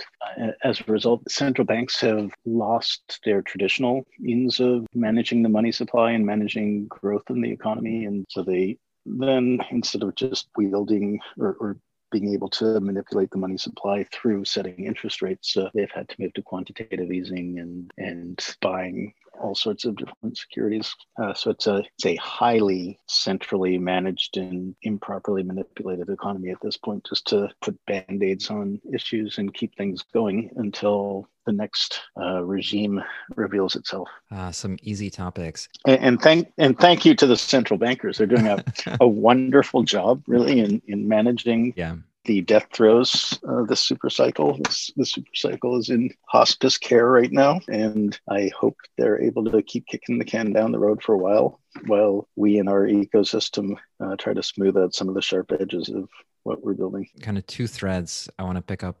As 0.63 0.79
a 0.79 0.91
result, 0.91 1.29
central 1.29 1.65
banks 1.65 1.99
have 2.01 2.31
lost 2.45 3.19
their 3.25 3.41
traditional 3.41 4.05
means 4.19 4.59
of 4.59 4.85
managing 4.93 5.43
the 5.43 5.49
money 5.49 5.71
supply 5.71 6.11
and 6.11 6.25
managing 6.25 6.87
growth 6.87 7.23
in 7.29 7.41
the 7.41 7.51
economy, 7.51 8.05
and 8.05 8.25
so 8.29 8.43
they 8.43 8.77
then 9.05 9.59
instead 9.71 10.03
of 10.03 10.15
just 10.15 10.47
wielding 10.55 11.19
or, 11.39 11.57
or 11.59 11.77
being 12.11 12.33
able 12.33 12.49
to 12.49 12.79
manipulate 12.79 13.31
the 13.31 13.37
money 13.37 13.57
supply 13.57 14.05
through 14.11 14.45
setting 14.45 14.85
interest 14.85 15.21
rates, 15.21 15.55
uh, 15.57 15.69
they've 15.73 15.91
had 15.91 16.09
to 16.09 16.15
move 16.19 16.33
to 16.33 16.41
quantitative 16.41 17.11
easing 17.11 17.59
and 17.59 17.91
and 17.97 18.55
buying 18.61 19.13
all 19.41 19.55
sorts 19.55 19.85
of 19.85 19.95
different 19.95 20.37
securities. 20.37 20.93
Uh, 21.21 21.33
so 21.33 21.51
it's 21.51 21.67
a 21.67 21.83
it's 21.97 22.05
a 22.05 22.15
highly 22.17 22.99
centrally 23.07 23.77
managed 23.77 24.37
and 24.37 24.75
improperly 24.83 25.43
manipulated 25.43 26.09
economy 26.09 26.49
at 26.49 26.61
this 26.61 26.77
point, 26.77 27.05
just 27.07 27.27
to 27.27 27.49
put 27.61 27.77
band 27.85 28.23
aids 28.23 28.49
on 28.49 28.79
issues 28.93 29.37
and 29.37 29.53
keep 29.53 29.75
things 29.75 30.03
going 30.13 30.49
until 30.55 31.27
the 31.45 31.51
next 31.51 32.01
uh, 32.21 32.43
regime 32.43 33.01
reveals 33.35 33.75
itself. 33.75 34.07
Uh, 34.29 34.51
some 34.51 34.77
easy 34.83 35.09
topics. 35.09 35.67
And, 35.85 35.99
and, 35.99 36.21
thank 36.21 36.53
and 36.59 36.77
thank 36.77 37.03
you 37.03 37.15
to 37.15 37.25
the 37.25 37.35
central 37.35 37.79
bankers. 37.79 38.19
They're 38.19 38.27
doing 38.27 38.47
a, 38.47 38.63
a 39.01 39.07
wonderful 39.07 39.83
job, 39.83 40.23
really, 40.27 40.59
in 40.59 40.81
in 40.87 41.07
managing 41.07 41.73
yeah 41.75 41.95
the 42.25 42.41
death 42.41 42.67
throes 42.73 43.39
of 43.43 43.67
the 43.67 43.75
super 43.75 44.09
cycle. 44.09 44.57
This, 44.63 44.91
the 44.95 45.05
super 45.05 45.33
cycle 45.33 45.77
is 45.77 45.89
in 45.89 46.11
hospice 46.27 46.77
care 46.77 47.07
right 47.07 47.31
now, 47.31 47.59
and 47.67 48.19
I 48.29 48.51
hope 48.57 48.77
they're 48.97 49.21
able 49.21 49.45
to 49.45 49.61
keep 49.63 49.87
kicking 49.87 50.19
the 50.19 50.25
can 50.25 50.53
down 50.53 50.71
the 50.71 50.79
road 50.79 51.01
for 51.01 51.13
a 51.13 51.17
while 51.17 51.59
while 51.87 52.27
we 52.35 52.57
in 52.57 52.67
our 52.67 52.85
ecosystem 52.85 53.75
uh, 54.03 54.15
try 54.17 54.33
to 54.33 54.43
smooth 54.43 54.77
out 54.77 54.93
some 54.93 55.09
of 55.09 55.15
the 55.15 55.21
sharp 55.21 55.51
edges 55.59 55.89
of 55.89 56.09
what 56.43 56.63
we're 56.63 56.73
building. 56.73 57.07
Kind 57.21 57.37
of 57.37 57.47
two 57.47 57.67
threads 57.67 58.29
I 58.37 58.43
want 58.43 58.57
to 58.57 58.61
pick 58.61 58.83
up 58.83 58.97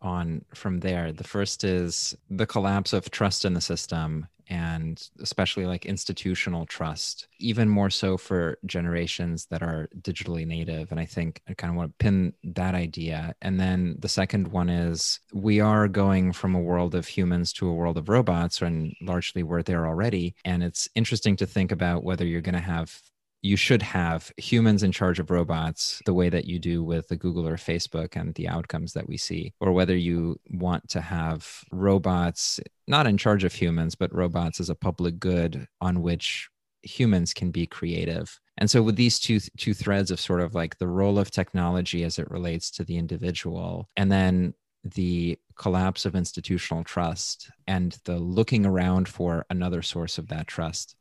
on 0.00 0.44
from 0.54 0.80
there. 0.80 1.12
The 1.12 1.24
first 1.24 1.64
is 1.64 2.16
the 2.30 2.46
collapse 2.46 2.92
of 2.92 3.10
trust 3.10 3.44
in 3.44 3.54
the 3.54 3.60
system 3.60 4.26
and 4.48 5.08
especially 5.20 5.66
like 5.66 5.86
institutional 5.86 6.66
trust, 6.66 7.28
even 7.38 7.68
more 7.68 7.90
so 7.90 8.16
for 8.16 8.58
generations 8.66 9.46
that 9.46 9.62
are 9.62 9.88
digitally 10.00 10.46
native. 10.46 10.90
And 10.90 11.00
I 11.00 11.04
think 11.04 11.40
I 11.48 11.54
kind 11.54 11.70
of 11.70 11.76
want 11.76 11.90
to 11.90 12.04
pin 12.04 12.32
that 12.44 12.74
idea. 12.74 13.34
And 13.42 13.58
then 13.58 13.96
the 13.98 14.08
second 14.08 14.48
one 14.48 14.68
is 14.68 15.20
we 15.32 15.60
are 15.60 15.88
going 15.88 16.32
from 16.32 16.54
a 16.54 16.60
world 16.60 16.94
of 16.94 17.06
humans 17.06 17.52
to 17.54 17.68
a 17.68 17.74
world 17.74 17.98
of 17.98 18.08
robots, 18.08 18.62
and 18.62 18.94
largely 19.00 19.42
we're 19.42 19.62
there 19.62 19.86
already. 19.86 20.34
And 20.44 20.62
it's 20.62 20.88
interesting 20.94 21.36
to 21.36 21.46
think 21.46 21.72
about 21.72 22.04
whether 22.04 22.24
you're 22.26 22.40
going 22.40 22.54
to 22.54 22.60
have 22.60 23.00
you 23.44 23.56
should 23.56 23.82
have 23.82 24.32
humans 24.38 24.82
in 24.82 24.90
charge 24.90 25.18
of 25.20 25.30
robots 25.30 26.00
the 26.06 26.14
way 26.14 26.30
that 26.30 26.46
you 26.46 26.58
do 26.58 26.82
with 26.82 27.06
the 27.08 27.16
Google 27.16 27.46
or 27.46 27.58
Facebook 27.58 28.16
and 28.16 28.34
the 28.34 28.48
outcomes 28.48 28.94
that 28.94 29.06
we 29.06 29.18
see, 29.18 29.52
or 29.60 29.70
whether 29.72 29.94
you 29.94 30.40
want 30.48 30.88
to 30.88 31.02
have 31.02 31.46
robots 31.70 32.58
not 32.88 33.06
in 33.06 33.18
charge 33.18 33.44
of 33.44 33.52
humans, 33.52 33.94
but 33.94 34.14
robots 34.14 34.60
as 34.60 34.70
a 34.70 34.74
public 34.74 35.18
good 35.20 35.66
on 35.82 36.00
which 36.00 36.48
humans 36.82 37.34
can 37.34 37.50
be 37.50 37.66
creative. 37.66 38.40
And 38.56 38.70
so 38.70 38.82
with 38.82 38.96
these 38.96 39.20
two 39.20 39.40
two 39.58 39.74
threads 39.74 40.10
of 40.10 40.20
sort 40.20 40.40
of 40.40 40.54
like 40.54 40.78
the 40.78 40.88
role 40.88 41.18
of 41.18 41.30
technology 41.30 42.02
as 42.02 42.18
it 42.18 42.30
relates 42.30 42.70
to 42.72 42.84
the 42.84 42.96
individual 42.96 43.90
and 43.94 44.10
then 44.10 44.54
the 44.84 45.38
collapse 45.54 46.06
of 46.06 46.16
institutional 46.16 46.82
trust 46.82 47.50
and 47.66 47.98
the 48.04 48.18
looking 48.18 48.64
around 48.64 49.06
for 49.06 49.44
another 49.50 49.82
source 49.82 50.16
of 50.16 50.28
that 50.28 50.46
trust. 50.46 50.96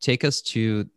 Take 0.00 0.24
us 0.24 0.40
to 0.40 0.88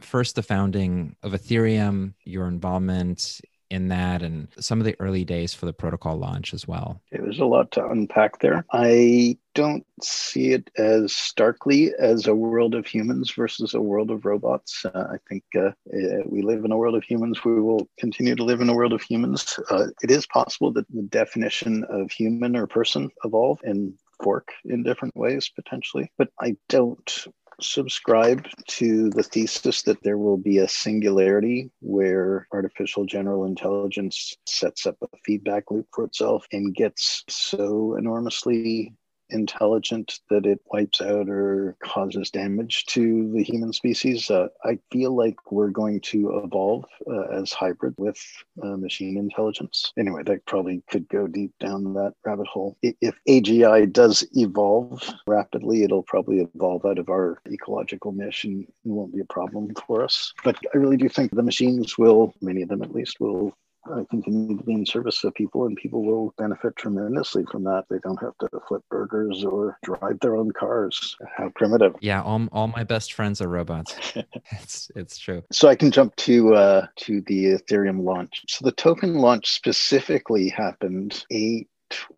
first 0.00 0.34
the 0.34 0.42
founding 0.42 1.16
of 1.22 1.32
Ethereum, 1.32 2.14
your 2.24 2.46
involvement 2.46 3.40
in 3.70 3.88
that, 3.88 4.22
and 4.22 4.48
some 4.58 4.80
of 4.80 4.86
the 4.86 4.96
early 4.98 5.24
days 5.24 5.52
for 5.52 5.66
the 5.66 5.72
protocol 5.72 6.16
launch 6.16 6.54
as 6.54 6.66
well. 6.66 7.02
Okay, 7.12 7.22
there's 7.22 7.38
a 7.38 7.44
lot 7.44 7.70
to 7.72 7.86
unpack 7.86 8.40
there. 8.40 8.64
I 8.72 9.36
don't 9.54 9.84
see 10.00 10.52
it 10.52 10.70
as 10.78 11.14
starkly 11.14 11.92
as 11.98 12.26
a 12.26 12.34
world 12.34 12.74
of 12.74 12.86
humans 12.86 13.32
versus 13.32 13.74
a 13.74 13.80
world 13.80 14.10
of 14.10 14.24
robots. 14.24 14.84
Uh, 14.86 15.04
I 15.12 15.16
think 15.28 15.44
uh, 15.54 15.68
uh, 15.92 16.22
we 16.24 16.42
live 16.42 16.64
in 16.64 16.72
a 16.72 16.76
world 16.78 16.94
of 16.94 17.04
humans. 17.04 17.44
We 17.44 17.60
will 17.60 17.88
continue 17.98 18.34
to 18.36 18.44
live 18.44 18.60
in 18.60 18.70
a 18.70 18.74
world 18.74 18.92
of 18.92 19.02
humans. 19.02 19.58
Uh, 19.70 19.88
it 20.02 20.10
is 20.10 20.26
possible 20.26 20.72
that 20.72 20.86
the 20.90 21.02
definition 21.02 21.84
of 21.90 22.10
human 22.10 22.56
or 22.56 22.66
person 22.66 23.10
evolve 23.24 23.60
and 23.64 23.94
fork 24.22 24.52
in 24.64 24.82
different 24.82 25.16
ways 25.16 25.50
potentially, 25.54 26.10
but 26.16 26.28
I 26.40 26.56
don't 26.68 27.26
subscribe 27.60 28.46
to 28.66 29.10
the 29.10 29.22
thesis 29.22 29.82
that 29.82 30.02
there 30.02 30.18
will 30.18 30.36
be 30.36 30.58
a 30.58 30.68
singularity 30.68 31.70
where 31.80 32.46
artificial 32.52 33.04
general 33.04 33.44
intelligence 33.44 34.36
sets 34.46 34.86
up 34.86 34.96
a 35.02 35.08
feedback 35.24 35.70
loop 35.70 35.86
for 35.92 36.04
itself 36.04 36.46
and 36.52 36.74
gets 36.74 37.24
so 37.28 37.96
enormously 37.96 38.94
intelligent 39.30 40.20
that 40.30 40.46
it 40.46 40.60
wipes 40.72 41.00
out 41.00 41.28
or 41.28 41.76
causes 41.82 42.30
damage 42.30 42.86
to 42.86 43.30
the 43.32 43.42
human 43.42 43.72
species. 43.72 44.30
Uh, 44.30 44.48
I 44.64 44.78
feel 44.90 45.14
like 45.14 45.52
we're 45.52 45.70
going 45.70 46.00
to 46.02 46.40
evolve 46.44 46.84
uh, 47.10 47.28
as 47.28 47.52
hybrid 47.52 47.94
with 47.98 48.18
uh, 48.62 48.76
machine 48.76 49.16
intelligence. 49.16 49.92
Anyway, 49.98 50.22
that 50.24 50.46
probably 50.46 50.82
could 50.90 51.08
go 51.08 51.26
deep 51.26 51.52
down 51.60 51.94
that 51.94 52.14
rabbit 52.24 52.46
hole. 52.46 52.76
If 52.82 53.14
AGI 53.28 53.92
does 53.92 54.26
evolve 54.32 55.08
rapidly, 55.26 55.82
it'll 55.82 56.02
probably 56.02 56.40
evolve 56.40 56.84
out 56.84 56.98
of 56.98 57.08
our 57.08 57.40
ecological 57.50 58.12
niche 58.12 58.44
and 58.44 58.66
won't 58.84 59.14
be 59.14 59.20
a 59.20 59.32
problem 59.32 59.72
for 59.86 60.04
us. 60.04 60.32
But 60.44 60.56
I 60.74 60.78
really 60.78 60.96
do 60.96 61.08
think 61.08 61.30
the 61.30 61.42
machines 61.42 61.98
will, 61.98 62.34
many 62.40 62.62
of 62.62 62.68
them 62.68 62.82
at 62.82 62.94
least, 62.94 63.20
will 63.20 63.52
I 63.92 64.04
continue 64.10 64.56
to 64.56 64.64
be 64.64 64.72
in 64.72 64.86
service 64.86 65.22
of 65.24 65.34
people, 65.34 65.66
and 65.66 65.76
people 65.76 66.04
will 66.04 66.34
benefit 66.38 66.76
tremendously 66.76 67.44
from 67.50 67.64
that. 67.64 67.84
They 67.88 67.98
don't 68.02 68.20
have 68.20 68.36
to 68.38 68.48
flip 68.68 68.82
burgers 68.90 69.44
or 69.44 69.78
drive 69.82 70.20
their 70.20 70.36
own 70.36 70.52
cars. 70.52 71.16
How 71.36 71.50
primitive! 71.54 71.94
Yeah, 72.00 72.22
all, 72.22 72.48
all 72.52 72.68
my 72.68 72.84
best 72.84 73.12
friends 73.12 73.40
are 73.40 73.48
robots. 73.48 73.94
it's 74.52 74.90
it's 74.94 75.18
true. 75.18 75.42
So 75.52 75.68
I 75.68 75.74
can 75.74 75.90
jump 75.90 76.14
to 76.16 76.54
uh, 76.54 76.86
to 76.96 77.20
the 77.22 77.44
Ethereum 77.46 78.04
launch. 78.04 78.44
So 78.48 78.64
the 78.64 78.72
token 78.72 79.16
launch 79.16 79.50
specifically 79.50 80.48
happened 80.48 81.24
eight 81.30 81.68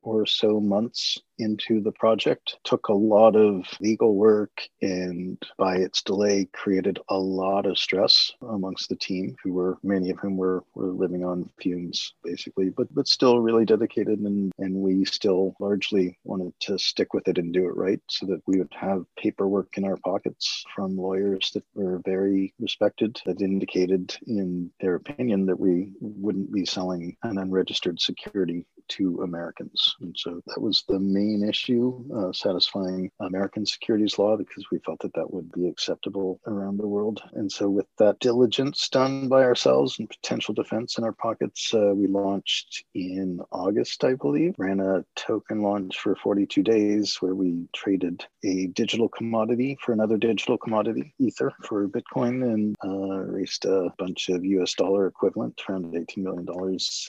or 0.03 0.27
so 0.27 0.61
months 0.61 1.19
into 1.41 1.81
the 1.81 1.93
project. 1.93 2.59
Took 2.65 2.89
a 2.89 2.95
lot 2.95 3.35
of 3.35 3.65
legal 3.81 4.15
work 4.15 4.63
and 4.83 5.43
by 5.57 5.77
its 5.77 6.03
delay 6.03 6.49
created 6.53 6.99
a 7.09 7.19
lot 7.19 7.67
of 7.67 7.79
stress 7.79 8.33
amongst 8.43 8.89
the 8.89 8.97
team 8.97 9.37
who 9.43 9.53
were 9.53 9.79
many 9.83 10.11
of 10.11 10.19
whom 10.19 10.37
were, 10.37 10.63
were 10.75 10.93
living 10.93 11.25
on 11.25 11.49
fumes 11.61 12.15
basically, 12.23 12.71
but 12.71 12.93
but 12.95 13.09
still 13.09 13.41
really 13.41 13.65
dedicated 13.65 14.19
and, 14.21 14.53
and 14.59 14.75
we 14.75 15.05
still 15.05 15.55
largely 15.61 16.19
wanted 16.25 16.53
to 16.61 16.79
stick 16.79 17.15
with 17.15 17.27
it 17.29 17.39
and 17.39 17.53
do 17.53 17.67
it 17.67 17.77
right 17.77 18.01
so 18.09 18.27
that 18.27 18.43
we 18.47 18.59
would 18.59 18.73
have 18.73 19.05
paperwork 19.17 19.69
in 19.77 19.85
our 19.85 19.97
pockets 19.99 20.65
from 20.75 20.97
lawyers 20.97 21.51
that 21.55 21.65
were 21.75 22.01
very 22.05 22.53
respected 22.59 23.21
that 23.25 23.41
indicated 23.41 24.17
in 24.27 24.71
their 24.81 24.97
opinion 24.97 25.47
that 25.47 25.59
we 25.59 25.93
wouldn't 26.01 26.53
be 26.53 26.67
selling 26.67 27.17
an 27.23 27.39
unregistered 27.39 28.01
security 28.01 28.67
to 28.91 29.23
Americans. 29.23 29.97
And 30.01 30.17
so 30.19 30.41
that 30.47 30.61
was 30.61 30.85
the 30.89 30.99
main 30.99 31.47
issue, 31.49 32.05
uh, 32.15 32.33
satisfying 32.33 33.11
American 33.21 33.65
securities 33.65 34.19
law 34.19 34.37
because 34.37 34.67
we 34.71 34.79
felt 34.81 35.01
that 35.01 35.15
that 35.15 35.33
would 35.33 35.51
be 35.53 35.69
acceptable 35.69 36.41
around 36.47 36.77
the 36.77 36.87
world. 36.87 37.23
And 37.33 37.51
so, 37.51 37.69
with 37.69 37.87
that 37.99 38.19
diligence 38.21 38.89
done 38.89 39.29
by 39.29 39.43
ourselves 39.43 39.99
and 39.99 40.09
potential 40.09 40.55
defense 40.55 40.99
in 40.99 41.05
our 41.05 41.13
pockets, 41.13 41.73
uh, 41.75 41.93
we 41.95 42.07
launched 42.07 42.85
in 42.95 43.41
August, 43.53 44.05
I 44.05 44.15
believe, 44.15 44.55
ran 44.59 44.81
a 44.81 45.05
token 45.17 45.63
launch 45.63 45.99
for 45.99 46.17
42 46.17 46.63
days 46.63 47.17
where 47.21 47.35
we 47.35 47.69
traded 47.75 48.25
a 48.45 48.67
digital 48.69 49.09
commodity 49.09 49.79
for 49.81 49.93
another 49.93 50.17
digital 50.17 50.59
commodity, 50.59 51.15
Ether, 51.19 51.53
for 51.63 51.89
Bitcoin, 51.89 52.43
and 52.53 52.77
uh, 52.85 53.21
raised 53.21 53.65
a 53.65 53.93
bunch 53.99 54.29
of 54.29 54.45
US 54.45 54.75
dollar 54.75 55.07
equivalent, 55.07 55.61
around 55.69 55.87
$18 55.95 56.19
million, 56.19 56.47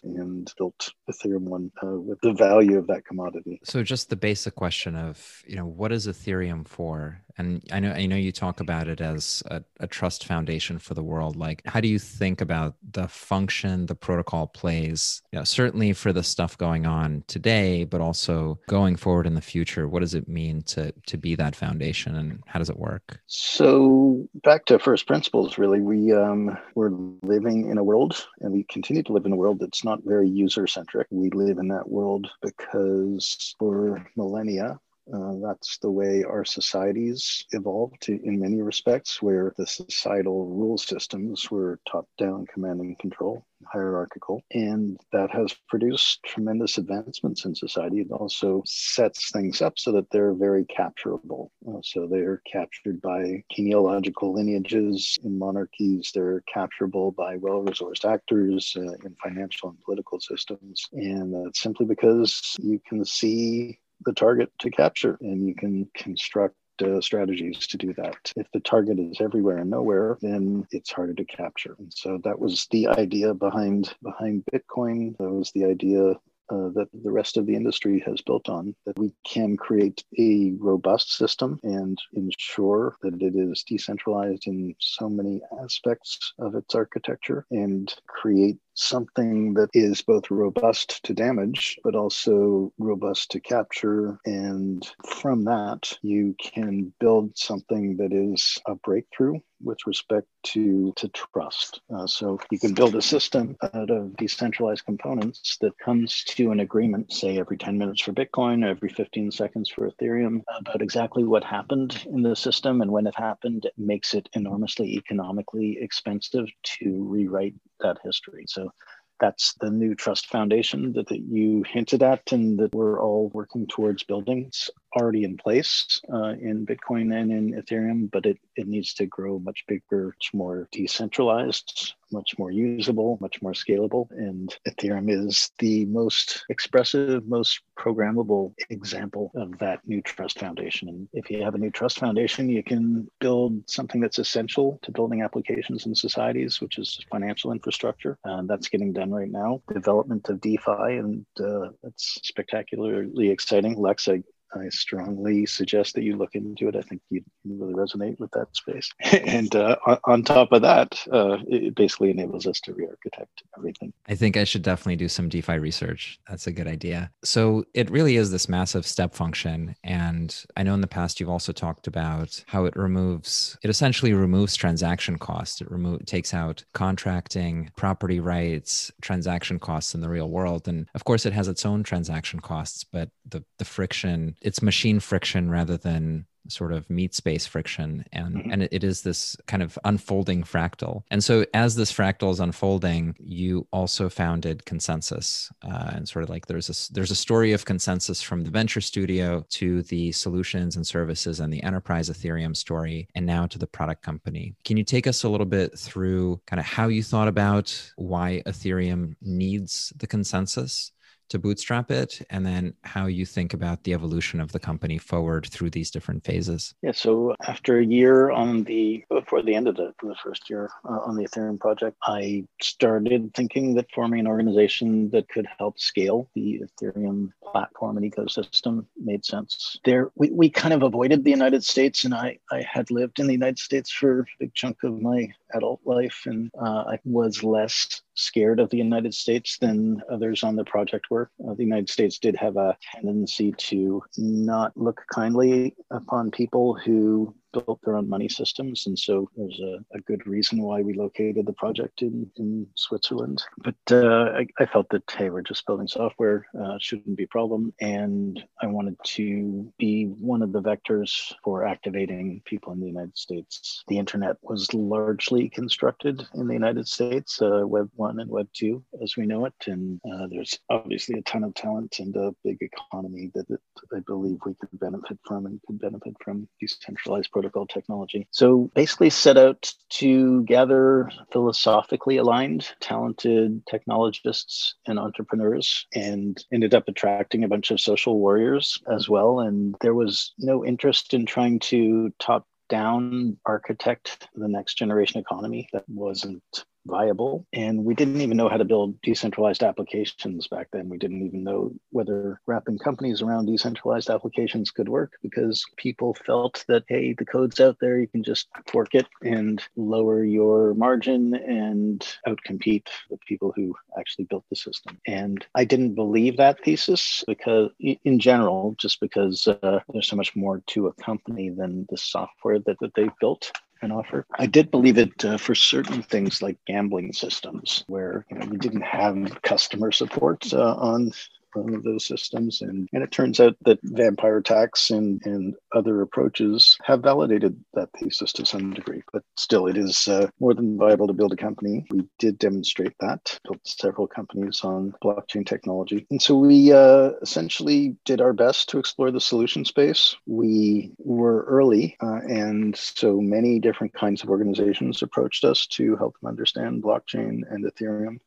and 0.03 0.53
built 0.57 0.93
Ethereum 1.09 1.43
One 1.43 1.70
uh, 1.83 1.99
with 1.99 2.19
the 2.21 2.33
value 2.33 2.77
of 2.77 2.87
that 2.87 3.05
commodity. 3.05 3.59
So, 3.63 3.83
just 3.83 4.09
the 4.09 4.15
basic 4.15 4.55
question 4.55 4.95
of, 4.95 5.43
you 5.45 5.55
know, 5.55 5.65
what 5.65 5.91
is 5.91 6.07
Ethereum 6.07 6.67
for? 6.67 7.21
And 7.37 7.63
I 7.71 7.79
know 7.79 7.91
I 7.91 8.05
know 8.05 8.15
you 8.15 8.31
talk 8.31 8.59
about 8.59 8.87
it 8.87 9.01
as 9.01 9.41
a, 9.47 9.63
a 9.79 9.87
trust 9.87 10.25
foundation 10.25 10.79
for 10.79 10.93
the 10.93 11.03
world. 11.03 11.35
Like, 11.35 11.61
how 11.65 11.79
do 11.79 11.87
you 11.87 11.99
think 11.99 12.41
about 12.41 12.75
the 12.91 13.07
function 13.07 13.85
the 13.85 13.95
protocol 13.95 14.47
plays? 14.47 15.21
You 15.31 15.39
know, 15.39 15.45
certainly 15.45 15.93
for 15.93 16.13
the 16.13 16.23
stuff 16.23 16.57
going 16.57 16.85
on 16.85 17.23
today, 17.27 17.85
but 17.85 18.01
also 18.01 18.59
going 18.67 18.95
forward 18.95 19.27
in 19.27 19.35
the 19.35 19.41
future. 19.41 19.87
What 19.87 20.01
does 20.01 20.13
it 20.13 20.27
mean 20.27 20.61
to 20.63 20.91
to 21.07 21.17
be 21.17 21.35
that 21.35 21.55
foundation, 21.55 22.15
and 22.15 22.43
how 22.45 22.59
does 22.59 22.69
it 22.69 22.77
work? 22.77 23.19
So, 23.27 24.27
back 24.43 24.65
to 24.65 24.79
first 24.79 25.07
principles. 25.07 25.57
Really, 25.57 25.81
we 25.81 26.11
um, 26.13 26.57
we're 26.75 26.91
living 27.23 27.69
in 27.69 27.77
a 27.77 27.83
world, 27.83 28.27
and 28.41 28.51
we 28.51 28.63
continue 28.63 29.03
to 29.03 29.13
live 29.13 29.25
in 29.25 29.31
a 29.31 29.37
world 29.37 29.59
that's 29.59 29.83
not 29.83 29.99
very 30.03 30.27
user 30.29 30.67
centric. 30.67 31.07
We 31.09 31.29
live 31.29 31.57
in 31.61 31.67
that 31.69 31.89
world 31.89 32.27
because 32.41 33.55
for 33.59 34.05
millennia 34.17 34.79
uh, 35.11 35.33
that's 35.43 35.77
the 35.79 35.91
way 35.91 36.23
our 36.23 36.45
societies 36.45 37.45
evolved 37.51 38.07
in 38.09 38.39
many 38.39 38.61
respects, 38.61 39.21
where 39.21 39.53
the 39.57 39.65
societal 39.65 40.47
rule 40.47 40.77
systems 40.77 41.49
were 41.49 41.79
top 41.89 42.07
down 42.17 42.45
command 42.45 42.79
and 42.81 42.97
control, 42.99 43.45
hierarchical. 43.65 44.41
And 44.51 44.99
that 45.11 45.31
has 45.31 45.53
produced 45.67 46.23
tremendous 46.23 46.77
advancements 46.77 47.45
in 47.45 47.55
society. 47.55 48.01
It 48.01 48.11
also 48.11 48.61
sets 48.65 49.31
things 49.31 49.61
up 49.61 49.77
so 49.77 49.91
that 49.93 50.09
they're 50.11 50.33
very 50.33 50.65
capturable. 50.65 51.51
Uh, 51.67 51.79
so 51.83 52.07
they're 52.07 52.41
captured 52.51 53.01
by 53.01 53.43
genealogical 53.51 54.33
lineages 54.33 55.17
in 55.23 55.37
monarchies, 55.37 56.11
they're 56.13 56.43
capturable 56.51 57.11
by 57.11 57.37
well 57.37 57.63
resourced 57.63 58.05
actors 58.05 58.75
uh, 58.77 58.81
in 58.81 59.15
financial 59.21 59.69
and 59.69 59.79
political 59.81 60.19
systems. 60.19 60.87
And 60.93 61.33
that's 61.33 61.61
simply 61.61 61.85
because 61.85 62.55
you 62.61 62.79
can 62.87 63.03
see 63.03 63.79
the 64.05 64.13
target 64.13 64.51
to 64.59 64.71
capture, 64.71 65.17
and 65.21 65.47
you 65.47 65.55
can 65.55 65.89
construct 65.95 66.55
uh, 66.81 67.01
strategies 67.01 67.67
to 67.67 67.77
do 67.77 67.93
that. 67.93 68.31
If 68.35 68.47
the 68.53 68.59
target 68.59 68.99
is 68.99 69.21
everywhere 69.21 69.57
and 69.57 69.69
nowhere, 69.69 70.17
then 70.21 70.65
it's 70.71 70.91
harder 70.91 71.13
to 71.13 71.25
capture. 71.25 71.75
And 71.77 71.93
so 71.93 72.19
that 72.23 72.39
was 72.39 72.67
the 72.71 72.87
idea 72.87 73.33
behind 73.33 73.93
behind 74.01 74.43
Bitcoin. 74.51 75.17
That 75.17 75.29
was 75.29 75.51
the 75.53 75.65
idea 75.65 76.15
uh, 76.51 76.69
that 76.75 76.89
the 77.03 77.11
rest 77.11 77.37
of 77.37 77.45
the 77.45 77.55
industry 77.55 78.03
has 78.05 78.19
built 78.21 78.49
on 78.49 78.75
that 78.85 78.99
we 78.99 79.13
can 79.25 79.55
create 79.55 80.03
a 80.19 80.51
robust 80.59 81.13
system 81.13 81.57
and 81.63 81.97
ensure 82.13 82.95
that 83.01 83.21
it 83.21 83.35
is 83.35 83.63
decentralized 83.63 84.47
in 84.47 84.75
so 84.79 85.07
many 85.07 85.41
aspects 85.63 86.33
of 86.39 86.55
its 86.55 86.75
architecture 86.75 87.45
and 87.51 87.95
create 88.05 88.57
something 88.73 89.53
that 89.55 89.69
is 89.73 90.01
both 90.01 90.31
robust 90.31 91.03
to 91.05 91.13
damage, 91.13 91.77
but 91.83 91.95
also 91.95 92.71
robust 92.77 93.31
to 93.31 93.39
capture. 93.39 94.19
And 94.25 94.87
from 95.05 95.45
that, 95.45 95.97
you 96.01 96.35
can 96.39 96.93
build 96.99 97.37
something 97.37 97.97
that 97.97 98.13
is 98.13 98.57
a 98.65 98.75
breakthrough 98.75 99.39
with 99.63 99.77
respect 99.85 100.27
to, 100.43 100.91
to 100.95 101.07
trust. 101.09 101.81
Uh, 101.93 102.07
so 102.07 102.39
you 102.49 102.59
can 102.59 102.73
build 102.73 102.95
a 102.95 103.01
system 103.01 103.55
out 103.73 103.89
of 103.89 104.15
decentralized 104.17 104.85
components 104.85 105.57
that 105.61 105.77
comes 105.77 106.23
to 106.23 106.51
an 106.51 106.59
agreement, 106.59 107.11
say 107.11 107.37
every 107.37 107.57
10 107.57 107.77
minutes 107.77 108.01
for 108.01 108.11
Bitcoin, 108.11 108.67
every 108.67 108.89
15 108.89 109.31
seconds 109.31 109.69
for 109.69 109.89
Ethereum, 109.89 110.41
about 110.59 110.81
exactly 110.81 111.23
what 111.23 111.43
happened 111.43 112.03
in 112.07 112.23
the 112.23 112.35
system. 112.35 112.81
And 112.81 112.91
when 112.91 113.07
it 113.07 113.15
happened, 113.15 113.65
it 113.65 113.73
makes 113.77 114.13
it 114.13 114.29
enormously 114.33 114.95
economically 114.95 115.77
expensive 115.79 116.47
to 116.79 117.03
rewrite 117.03 117.55
that 117.81 117.97
history. 118.03 118.45
So 118.47 118.71
that's 119.19 119.53
the 119.61 119.69
new 119.69 119.95
trust 119.95 120.27
foundation 120.27 120.93
that, 120.93 121.07
that 121.09 121.21
you 121.21 121.63
hinted 121.67 122.01
at 122.03 122.31
and 122.31 122.59
that 122.59 122.73
we're 122.73 123.01
all 123.01 123.29
working 123.33 123.67
towards 123.67 124.03
building. 124.03 124.45
It's 124.47 124.69
already 124.95 125.23
in 125.23 125.37
place 125.37 126.01
uh, 126.13 126.33
in 126.41 126.65
Bitcoin 126.65 127.15
and 127.15 127.31
in 127.31 127.53
Ethereum, 127.61 128.09
but 128.11 128.25
it, 128.25 128.37
it 128.55 128.67
needs 128.67 128.93
to 128.95 129.05
grow 129.05 129.39
much 129.39 129.63
bigger, 129.67 130.07
much 130.07 130.31
more 130.33 130.67
decentralized, 130.71 131.95
much 132.11 132.37
more 132.37 132.51
usable, 132.51 133.17
much 133.21 133.41
more 133.41 133.53
scalable. 133.53 134.07
And 134.11 134.53
Ethereum 134.67 135.09
is 135.09 135.51
the 135.59 135.85
most 135.85 136.45
expressive, 136.49 137.27
most 137.27 137.61
programmable 137.79 138.53
example 138.69 139.31
of 139.35 139.57
that 139.59 139.79
new 139.87 140.01
trust 140.01 140.39
foundation. 140.39 140.89
And 140.89 141.07
if 141.13 141.29
you 141.29 141.43
have 141.43 141.55
a 141.55 141.57
new 141.57 141.71
trust 141.71 141.99
foundation, 141.99 142.49
you 142.49 142.63
can 142.63 143.09
build 143.19 143.69
something 143.69 144.01
that's 144.01 144.19
essential 144.19 144.79
to 144.83 144.91
building 144.91 145.21
applications 145.21 145.85
in 145.85 145.95
societies, 145.95 146.61
which 146.61 146.77
is 146.77 146.99
financial 147.09 147.51
infrastructure. 147.51 148.17
Uh, 148.23 148.41
that's 148.45 148.69
getting 148.69 148.93
done 148.93 149.11
right 149.11 149.31
now. 149.31 149.61
Development 149.73 150.27
of 150.29 150.41
DeFi, 150.41 150.97
and 150.97 151.25
uh, 151.39 151.69
that's 151.83 152.19
spectacularly 152.23 153.29
exciting. 153.29 153.79
Lex, 153.79 154.07
I 154.07 154.23
I 154.53 154.69
strongly 154.69 155.45
suggest 155.45 155.95
that 155.95 156.03
you 156.03 156.17
look 156.17 156.35
into 156.35 156.67
it. 156.67 156.75
I 156.75 156.81
think 156.81 157.01
you 157.09 157.23
really 157.45 157.73
resonate 157.73 158.19
with 158.19 158.31
that 158.31 158.55
space. 158.55 158.89
and 159.25 159.55
uh, 159.55 159.77
on 160.05 160.23
top 160.23 160.51
of 160.51 160.61
that, 160.61 160.99
uh, 161.11 161.37
it 161.47 161.75
basically 161.75 162.11
enables 162.11 162.47
us 162.47 162.59
to 162.61 162.73
re-architect 162.73 163.43
everything. 163.57 163.93
I 164.07 164.15
think 164.15 164.37
I 164.37 164.43
should 164.43 164.61
definitely 164.61 164.97
do 164.97 165.07
some 165.07 165.29
DeFi 165.29 165.57
research. 165.57 166.19
That's 166.29 166.47
a 166.47 166.51
good 166.51 166.67
idea. 166.67 167.11
So 167.23 167.65
it 167.73 167.89
really 167.89 168.17
is 168.17 168.31
this 168.31 168.49
massive 168.49 168.85
step 168.85 169.13
function. 169.13 169.75
And 169.83 170.43
I 170.57 170.63
know 170.63 170.73
in 170.73 170.81
the 170.81 170.87
past 170.87 171.19
you've 171.19 171.29
also 171.29 171.51
talked 171.51 171.87
about 171.87 172.43
how 172.47 172.65
it 172.65 172.75
removes, 172.75 173.57
it 173.63 173.69
essentially 173.69 174.13
removes 174.13 174.55
transaction 174.55 175.17
costs. 175.17 175.61
It 175.61 175.71
remove, 175.71 176.05
takes 176.05 176.33
out 176.33 176.63
contracting, 176.73 177.71
property 177.75 178.19
rights, 178.19 178.91
transaction 179.01 179.59
costs 179.59 179.95
in 179.95 180.01
the 180.01 180.09
real 180.09 180.29
world. 180.29 180.67
And 180.67 180.87
of 180.93 181.05
course, 181.05 181.25
it 181.25 181.33
has 181.33 181.47
its 181.47 181.65
own 181.65 181.83
transaction 181.83 182.39
costs, 182.39 182.83
but 182.83 183.09
the, 183.27 183.43
the 183.57 183.65
friction 183.65 184.35
it's 184.41 184.61
machine 184.61 184.99
friction 184.99 185.49
rather 185.49 185.77
than 185.77 186.25
sort 186.47 186.71
of 186.71 186.89
meat 186.89 187.13
space 187.13 187.45
friction. 187.45 188.03
And 188.11 188.35
mm-hmm. 188.35 188.51
and 188.51 188.63
it 188.63 188.83
is 188.83 189.01
this 189.01 189.35
kind 189.47 189.63
of 189.63 189.77
unfolding 189.83 190.43
fractal. 190.43 191.03
And 191.11 191.23
so 191.23 191.45
as 191.53 191.75
this 191.75 191.91
fractal 191.91 192.31
is 192.31 192.39
unfolding 192.39 193.15
you 193.19 193.67
also 193.71 194.09
founded 194.09 194.63
ConsenSys 194.65 195.51
uh, 195.63 195.91
and 195.95 196.07
sort 196.07 196.23
of 196.23 196.29
like 196.29 196.47
there's 196.47 196.69
a 196.69 196.93
there's 196.93 197.11
a 197.11 197.15
story 197.15 197.51
of 197.53 197.65
ConsenSys 197.65 198.23
from 198.23 198.43
the 198.43 198.49
venture 198.49 198.81
studio 198.81 199.45
to 199.49 199.83
the 199.83 200.11
solutions 200.11 200.75
and 200.75 200.85
services 200.85 201.39
and 201.39 201.53
the 201.53 201.63
enterprise 201.63 202.09
ethereum 202.09 202.55
story 202.55 203.07
and 203.15 203.25
now 203.25 203.45
to 203.47 203.59
the 203.59 203.67
product 203.67 204.03
company. 204.03 204.55
Can 204.65 204.77
you 204.77 204.83
take 204.83 205.07
us 205.07 205.23
a 205.23 205.29
little 205.29 205.45
bit 205.45 205.77
through 205.77 206.41
kind 206.47 206.59
of 206.59 206.65
how 206.65 206.87
you 206.87 207.03
thought 207.03 207.27
about 207.27 207.91
why 207.95 208.41
ethereum 208.45 209.15
needs 209.21 209.93
the 209.97 210.07
ConsenSys 210.07 210.91
to 211.31 211.39
bootstrap 211.39 211.89
it 211.91 212.21
and 212.29 212.45
then 212.45 212.73
how 212.83 213.05
you 213.07 213.25
think 213.25 213.53
about 213.53 213.83
the 213.83 213.93
evolution 213.93 214.39
of 214.39 214.51
the 214.51 214.59
company 214.59 214.97
forward 214.97 215.47
through 215.47 215.69
these 215.69 215.89
different 215.89 216.23
phases. 216.23 216.75
Yeah 216.81 216.91
so 216.91 217.35
after 217.47 217.79
a 217.79 217.85
year 217.85 218.31
on 218.31 218.63
the 218.63 219.03
before 219.09 219.41
the 219.41 219.55
end 219.55 219.67
of 219.67 219.75
the, 219.75 219.93
the 220.03 220.15
first 220.23 220.49
year 220.49 220.69
uh, 220.85 220.99
on 221.05 221.15
the 221.15 221.25
ethereum 221.27 221.59
project 221.59 221.97
i 222.03 222.43
started 222.61 223.31
thinking 223.33 223.75
that 223.75 223.91
forming 223.93 224.19
an 224.19 224.27
organization 224.27 225.09
that 225.11 225.27
could 225.29 225.47
help 225.57 225.79
scale 225.79 226.29
the 226.35 226.61
ethereum 226.65 227.29
platform 227.51 227.97
and 227.97 228.11
ecosystem 228.11 228.85
made 228.97 229.25
sense. 229.25 229.77
There 229.85 230.11
we, 230.15 230.31
we 230.31 230.49
kind 230.49 230.73
of 230.73 230.83
avoided 230.83 231.23
the 231.23 231.31
united 231.31 231.63
states 231.63 232.03
and 232.03 232.13
i 232.13 232.37
i 232.51 232.61
had 232.61 232.91
lived 232.91 233.19
in 233.19 233.27
the 233.27 233.33
united 233.33 233.59
states 233.59 233.91
for 233.91 234.21
a 234.21 234.25
big 234.39 234.53
chunk 234.53 234.83
of 234.83 235.01
my 235.01 235.31
adult 235.53 235.81
life 235.85 236.23
and 236.25 236.51
uh, 236.59 236.83
i 236.93 236.99
was 237.05 237.43
less 237.43 238.01
scared 238.15 238.59
of 238.59 238.69
the 238.69 238.77
United 238.77 239.13
States 239.13 239.57
than 239.59 240.01
others 240.11 240.43
on 240.43 240.55
the 240.55 240.63
project 240.65 241.07
were. 241.09 241.29
Uh, 241.47 241.53
the 241.53 241.63
United 241.63 241.89
States 241.89 242.19
did 242.19 242.35
have 242.35 242.57
a 242.57 242.77
tendency 242.93 243.53
to 243.57 244.01
not 244.17 244.75
look 244.75 245.01
kindly 245.13 245.75
upon 245.91 246.31
people 246.31 246.73
who 246.73 247.33
built 247.53 247.79
their 247.83 247.97
own 247.97 248.09
money 248.09 248.29
systems. 248.29 248.87
And 248.87 248.97
so 248.97 249.29
there's 249.35 249.59
a, 249.59 249.97
a 249.97 250.01
good 250.01 250.25
reason 250.25 250.61
why 250.61 250.81
we 250.81 250.93
located 250.93 251.45
the 251.45 251.53
project 251.53 252.01
in, 252.01 252.29
in 252.37 252.67
Switzerland. 252.75 253.43
But 253.57 253.75
uh, 253.91 254.31
I, 254.37 254.47
I, 254.59 254.65
felt 254.65 254.89
that, 254.89 255.03
hey, 255.11 255.29
we're 255.29 255.41
just 255.41 255.65
building 255.65 255.87
software, 255.87 256.47
uh, 256.59 256.77
shouldn't 256.79 257.17
be 257.17 257.23
a 257.23 257.27
problem. 257.27 257.73
And 257.81 258.43
I 258.61 258.67
wanted 258.67 258.97
to 259.03 259.71
be 259.77 260.05
one 260.05 260.41
of 260.41 260.51
the 260.51 260.61
vectors 260.61 261.33
for 261.43 261.65
activating 261.65 262.41
people 262.45 262.73
in 262.73 262.79
the 262.79 262.87
United 262.87 263.17
States. 263.17 263.83
The 263.87 263.97
internet 263.97 264.37
was 264.41 264.73
largely 264.73 265.49
constructed 265.49 266.25
in 266.35 266.47
the 266.47 266.53
United 266.53 266.87
States, 266.87 267.41
uh, 267.41 267.61
Web 267.65 267.89
1 267.95 268.19
and 268.19 268.29
Web 268.29 268.47
2, 268.53 268.83
as 269.01 269.17
we 269.17 269.25
know 269.25 269.45
it. 269.45 269.53
And 269.67 269.99
uh, 270.11 270.27
there's 270.29 270.57
obviously 270.69 271.19
a 271.19 271.23
ton 271.23 271.43
of 271.43 271.53
talent 271.53 271.99
and 271.99 272.15
a 272.15 272.33
big 272.43 272.57
economy 272.61 273.31
that, 273.35 273.45
I 273.93 273.99
believe 274.07 274.39
we 274.45 274.53
could 274.55 274.69
benefit 274.79 275.17
from 275.25 275.45
and 275.45 275.59
could 275.67 275.79
benefit 275.79 276.15
from 276.23 276.47
decentralized 276.59 277.31
technology. 277.49 278.27
So 278.31 278.71
basically, 278.75 279.09
set 279.09 279.37
out 279.37 279.71
to 279.89 280.43
gather 280.43 281.09
philosophically 281.31 282.17
aligned, 282.17 282.67
talented 282.79 283.65
technologists 283.67 284.75
and 284.87 284.99
entrepreneurs, 284.99 285.85
and 285.93 286.43
ended 286.53 286.73
up 286.73 286.87
attracting 286.87 287.43
a 287.43 287.47
bunch 287.47 287.71
of 287.71 287.79
social 287.79 288.19
warriors 288.19 288.77
as 288.91 289.09
well. 289.09 289.39
And 289.39 289.75
there 289.81 289.95
was 289.95 290.33
no 290.37 290.65
interest 290.65 291.13
in 291.13 291.25
trying 291.25 291.59
to 291.59 292.13
top 292.19 292.45
down 292.69 293.37
architect 293.45 294.29
the 294.33 294.47
next 294.47 294.75
generation 294.75 295.19
economy 295.19 295.67
that 295.73 295.83
wasn't 295.89 296.65
viable. 296.85 297.45
And 297.53 297.83
we 297.85 297.93
didn't 297.93 298.21
even 298.21 298.37
know 298.37 298.49
how 298.49 298.57
to 298.57 298.65
build 298.65 299.01
decentralized 299.01 299.63
applications 299.63 300.47
back 300.47 300.67
then. 300.71 300.89
We 300.89 300.97
didn't 300.97 301.25
even 301.25 301.43
know 301.43 301.73
whether 301.91 302.39
wrapping 302.47 302.79
companies 302.79 303.21
around 303.21 303.45
decentralized 303.45 304.09
applications 304.09 304.71
could 304.71 304.89
work 304.89 305.13
because 305.21 305.63
people 305.77 306.15
felt 306.25 306.63
that, 306.67 306.83
hey, 306.87 307.13
the 307.17 307.25
code's 307.25 307.59
out 307.59 307.77
there, 307.79 307.99
you 307.99 308.07
can 308.07 308.23
just 308.23 308.47
fork 308.67 308.95
it 308.95 309.07
and 309.23 309.61
lower 309.75 310.23
your 310.23 310.73
margin 310.73 311.33
and 311.35 312.07
outcompete 312.27 312.87
the 313.09 313.17
people 313.27 313.53
who 313.55 313.75
actually 313.97 314.25
built 314.25 314.45
the 314.49 314.55
system. 314.55 314.97
And 315.07 315.45
I 315.55 315.65
didn't 315.65 315.95
believe 315.95 316.37
that 316.37 316.63
thesis 316.63 317.23
because, 317.27 317.71
in 317.79 318.19
general, 318.19 318.75
just 318.79 318.99
because 318.99 319.47
uh, 319.47 319.79
there's 319.89 320.07
so 320.07 320.15
much 320.15 320.35
more 320.35 320.61
to 320.67 320.87
a 320.87 320.93
company 320.93 321.49
than 321.49 321.85
the 321.89 321.97
software 321.97 322.59
that, 322.59 322.77
that 322.79 322.93
they've 322.95 323.11
built 323.19 323.51
an 323.81 323.91
offer. 323.91 324.25
I 324.37 324.45
did 324.45 324.71
believe 324.71 324.97
it 324.97 325.25
uh, 325.25 325.37
for 325.37 325.55
certain 325.55 326.01
things 326.03 326.41
like 326.41 326.57
gambling 326.67 327.13
systems, 327.13 327.83
where 327.87 328.25
you 328.29 328.37
know 328.37 328.47
we 328.47 328.57
didn't 328.57 328.81
have 328.81 329.41
customer 329.43 329.91
support 329.91 330.53
uh, 330.53 330.75
on 330.75 331.11
of 331.55 331.83
those 331.83 332.05
systems. 332.05 332.61
And, 332.61 332.87
and 332.93 333.03
it 333.03 333.11
turns 333.11 333.39
out 333.39 333.55
that 333.65 333.79
vampire 333.83 334.37
attacks 334.37 334.89
and, 334.89 335.21
and 335.25 335.55
other 335.73 336.01
approaches 336.01 336.77
have 336.83 337.01
validated 337.01 337.59
that 337.73 337.89
thesis 337.99 338.33
to 338.33 338.45
some 338.45 338.73
degree. 338.73 339.01
But 339.13 339.23
still, 339.37 339.67
it 339.67 339.77
is 339.77 340.07
uh, 340.07 340.27
more 340.39 340.53
than 340.53 340.77
viable 340.77 341.07
to 341.07 341.13
build 341.13 341.33
a 341.33 341.37
company. 341.37 341.85
We 341.89 342.03
did 342.19 342.37
demonstrate 342.37 342.93
that, 342.99 343.39
built 343.43 343.59
several 343.65 344.07
companies 344.07 344.61
on 344.63 344.93
blockchain 345.03 345.45
technology. 345.45 346.05
And 346.09 346.21
so 346.21 346.37
we 346.37 346.71
uh, 346.71 347.11
essentially 347.21 347.95
did 348.05 348.21
our 348.21 348.33
best 348.33 348.69
to 348.69 348.79
explore 348.79 349.11
the 349.11 349.21
solution 349.21 349.65
space. 349.65 350.15
We 350.25 350.91
were 350.97 351.43
early, 351.43 351.97
uh, 352.01 352.19
and 352.27 352.75
so 352.75 353.19
many 353.19 353.59
different 353.59 353.93
kinds 353.93 354.23
of 354.23 354.29
organizations 354.29 355.01
approached 355.01 355.43
us 355.43 355.67
to 355.67 355.95
help 355.95 356.19
them 356.19 356.29
understand 356.29 356.83
blockchain 356.83 357.41
and 357.49 357.65
Ethereum. 357.65 358.19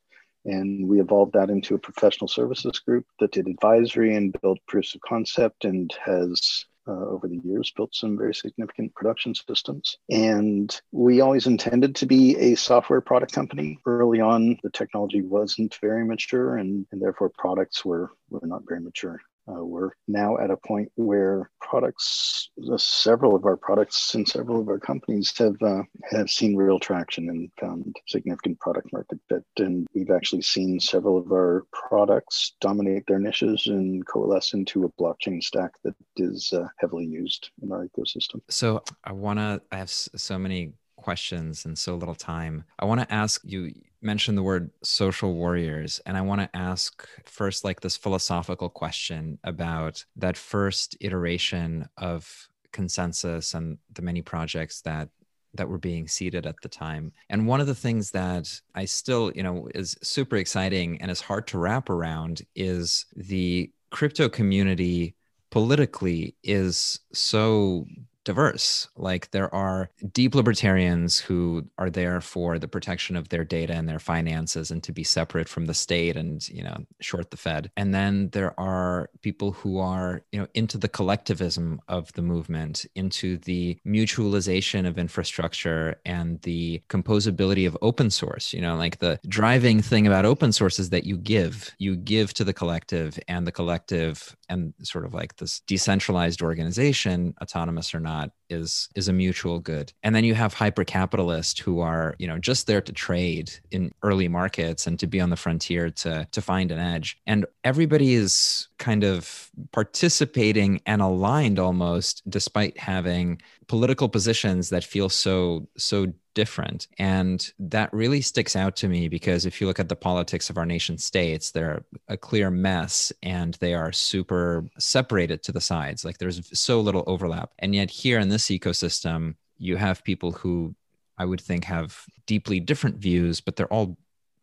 And 0.44 0.88
we 0.88 1.00
evolved 1.00 1.32
that 1.34 1.50
into 1.50 1.74
a 1.74 1.78
professional 1.78 2.28
services 2.28 2.78
group 2.80 3.06
that 3.20 3.32
did 3.32 3.46
advisory 3.46 4.14
and 4.14 4.36
built 4.42 4.58
proofs 4.66 4.94
of 4.94 5.00
concept 5.00 5.64
and 5.64 5.92
has 6.04 6.66
uh, 6.86 6.92
over 6.92 7.28
the 7.28 7.40
years 7.44 7.72
built 7.74 7.94
some 7.94 8.16
very 8.16 8.34
significant 8.34 8.94
production 8.94 9.34
systems. 9.34 9.96
And 10.10 10.78
we 10.92 11.20
always 11.20 11.46
intended 11.46 11.96
to 11.96 12.06
be 12.06 12.36
a 12.36 12.54
software 12.56 13.00
product 13.00 13.32
company. 13.32 13.78
Early 13.86 14.20
on, 14.20 14.58
the 14.62 14.70
technology 14.70 15.22
wasn't 15.22 15.78
very 15.80 16.04
mature, 16.04 16.58
and, 16.58 16.86
and 16.92 17.00
therefore 17.00 17.30
products 17.30 17.84
were, 17.84 18.10
were 18.28 18.46
not 18.46 18.62
very 18.68 18.80
mature. 18.80 19.20
Uh, 19.46 19.64
we're 19.64 19.90
now 20.08 20.38
at 20.38 20.50
a 20.50 20.56
point 20.56 20.90
where 20.94 21.50
products, 21.60 22.50
uh, 22.72 22.78
several 22.78 23.36
of 23.36 23.44
our 23.44 23.56
products 23.56 24.14
and 24.14 24.26
several 24.26 24.60
of 24.60 24.68
our 24.68 24.78
companies 24.78 25.36
have 25.36 25.56
uh, 25.62 25.82
have 26.10 26.30
seen 26.30 26.56
real 26.56 26.78
traction 26.78 27.28
and 27.28 27.50
found 27.60 27.94
significant 28.06 28.58
product 28.60 28.92
market 28.92 29.18
fit. 29.28 29.44
And 29.58 29.86
we've 29.94 30.10
actually 30.10 30.42
seen 30.42 30.80
several 30.80 31.18
of 31.18 31.30
our 31.32 31.66
products 31.72 32.54
dominate 32.60 33.04
their 33.06 33.18
niches 33.18 33.66
and 33.66 34.06
coalesce 34.06 34.54
into 34.54 34.84
a 34.84 35.02
blockchain 35.02 35.42
stack 35.42 35.72
that 35.84 35.94
is 36.16 36.52
uh, 36.52 36.66
heavily 36.78 37.04
used 37.04 37.50
in 37.62 37.70
our 37.72 37.86
ecosystem. 37.86 38.40
So 38.48 38.82
I 39.04 39.12
want 39.12 39.38
to. 39.38 39.60
I 39.70 39.76
have 39.76 39.90
so 39.90 40.38
many 40.38 40.72
questions 41.04 41.66
and 41.66 41.78
so 41.78 41.94
little 41.96 42.14
time. 42.14 42.64
I 42.78 42.86
want 42.86 43.00
to 43.02 43.12
ask 43.12 43.42
you 43.44 43.72
mentioned 44.00 44.38
the 44.38 44.42
word 44.42 44.70
social 44.82 45.32
warriors 45.32 45.98
and 46.04 46.14
i 46.14 46.20
want 46.20 46.38
to 46.38 46.56
ask 46.56 47.08
first 47.24 47.64
like 47.64 47.80
this 47.80 47.96
philosophical 47.96 48.68
question 48.68 49.38
about 49.44 50.04
that 50.14 50.36
first 50.36 50.94
iteration 51.00 51.88
of 51.96 52.48
ConsenSys 52.74 53.54
and 53.54 53.78
the 53.94 54.02
many 54.02 54.20
projects 54.20 54.82
that 54.82 55.08
that 55.54 55.68
were 55.68 55.78
being 55.78 56.06
seeded 56.06 56.46
at 56.46 56.56
the 56.62 56.68
time 56.68 57.12
and 57.30 57.46
one 57.46 57.62
of 57.62 57.66
the 57.66 57.74
things 57.74 58.10
that 58.10 58.46
i 58.74 58.84
still 58.84 59.32
you 59.34 59.42
know 59.42 59.68
is 59.74 59.96
super 60.02 60.36
exciting 60.36 61.00
and 61.00 61.10
is 61.10 61.22
hard 61.22 61.46
to 61.46 61.58
wrap 61.58 61.88
around 61.88 62.42
is 62.54 63.06
the 63.16 63.70
crypto 63.90 64.28
community 64.28 65.14
politically 65.50 66.34
is 66.42 67.00
so 67.12 67.86
diverse. 68.24 68.88
Like 68.96 69.30
there 69.30 69.54
are 69.54 69.90
deep 70.12 70.34
libertarians 70.34 71.18
who 71.18 71.66
are 71.78 71.90
there 71.90 72.20
for 72.20 72.58
the 72.58 72.68
protection 72.68 73.16
of 73.16 73.28
their 73.28 73.44
data 73.44 73.74
and 73.74 73.88
their 73.88 73.98
finances 73.98 74.70
and 74.70 74.82
to 74.82 74.92
be 74.92 75.04
separate 75.04 75.48
from 75.48 75.66
the 75.66 75.74
state 75.74 76.16
and, 76.16 76.46
you 76.48 76.62
know, 76.62 76.84
short 77.00 77.30
the 77.30 77.36
Fed. 77.36 77.70
And 77.76 77.94
then 77.94 78.30
there 78.30 78.58
are 78.58 79.10
people 79.22 79.52
who 79.52 79.78
are, 79.78 80.22
you 80.32 80.40
know, 80.40 80.48
into 80.54 80.78
the 80.78 80.88
collectivism 80.88 81.80
of 81.88 82.12
the 82.14 82.22
movement, 82.22 82.86
into 82.94 83.36
the 83.38 83.78
mutualization 83.86 84.86
of 84.86 84.98
infrastructure 84.98 86.00
and 86.04 86.40
the 86.42 86.82
composability 86.88 87.66
of 87.66 87.76
open 87.82 88.10
source. 88.10 88.52
You 88.52 88.62
know, 88.62 88.76
like 88.76 88.98
the 88.98 89.20
driving 89.28 89.82
thing 89.82 90.06
about 90.06 90.24
open 90.24 90.52
source 90.52 90.78
is 90.78 90.90
that 90.90 91.04
you 91.04 91.16
give, 91.16 91.74
you 91.78 91.96
give 91.96 92.32
to 92.34 92.44
the 92.44 92.52
collective 92.52 93.18
and 93.28 93.46
the 93.46 93.52
collective 93.52 94.34
and 94.48 94.72
sort 94.82 95.04
of 95.04 95.14
like 95.14 95.36
this 95.36 95.60
decentralized 95.60 96.42
organization, 96.42 97.34
autonomous 97.42 97.94
or 97.94 98.00
not 98.00 98.13
not 98.14 98.30
is 98.50 98.88
is 98.94 99.08
a 99.08 99.12
mutual 99.12 99.58
good. 99.58 99.92
And 100.02 100.14
then 100.14 100.24
you 100.24 100.34
have 100.34 100.54
hyper 100.54 100.84
capitalists 100.84 101.58
who 101.60 101.80
are 101.80 102.14
you 102.18 102.26
know 102.26 102.38
just 102.38 102.66
there 102.66 102.80
to 102.80 102.92
trade 102.92 103.52
in 103.70 103.92
early 104.02 104.28
markets 104.28 104.86
and 104.86 104.98
to 104.98 105.06
be 105.06 105.20
on 105.20 105.30
the 105.30 105.36
frontier 105.36 105.90
to 105.90 106.26
to 106.30 106.40
find 106.42 106.70
an 106.70 106.78
edge. 106.78 107.18
And 107.26 107.46
everybody 107.64 108.14
is 108.14 108.68
kind 108.78 109.04
of 109.04 109.50
participating 109.72 110.80
and 110.86 111.02
aligned 111.02 111.58
almost 111.58 112.22
despite 112.28 112.78
having 112.78 113.40
political 113.68 114.08
positions 114.08 114.70
that 114.70 114.84
feel 114.84 115.08
so 115.08 115.68
so 115.76 116.12
different. 116.34 116.88
And 116.98 117.52
that 117.58 117.92
really 117.92 118.20
sticks 118.20 118.56
out 118.56 118.76
to 118.76 118.88
me 118.88 119.08
because 119.08 119.46
if 119.46 119.60
you 119.60 119.66
look 119.66 119.78
at 119.78 119.88
the 119.88 119.96
politics 119.96 120.50
of 120.50 120.58
our 120.58 120.66
nation 120.66 120.98
states, 120.98 121.52
they're 121.52 121.84
a 122.08 122.16
clear 122.16 122.50
mess 122.50 123.12
and 123.22 123.54
they 123.54 123.74
are 123.74 123.92
super 123.92 124.66
separated 124.78 125.42
to 125.44 125.52
the 125.52 125.60
sides. 125.60 126.04
Like 126.04 126.18
there's 126.18 126.58
so 126.58 126.80
little 126.80 127.04
overlap. 127.06 127.52
And 127.60 127.74
yet, 127.74 127.90
here 127.90 128.18
in 128.18 128.28
this 128.28 128.46
ecosystem, 128.46 129.36
you 129.58 129.76
have 129.76 130.04
people 130.04 130.32
who 130.32 130.74
I 131.16 131.24
would 131.24 131.40
think 131.40 131.64
have 131.64 132.04
deeply 132.26 132.60
different 132.60 132.96
views, 132.96 133.40
but 133.40 133.56
they're 133.56 133.72
all 133.72 133.96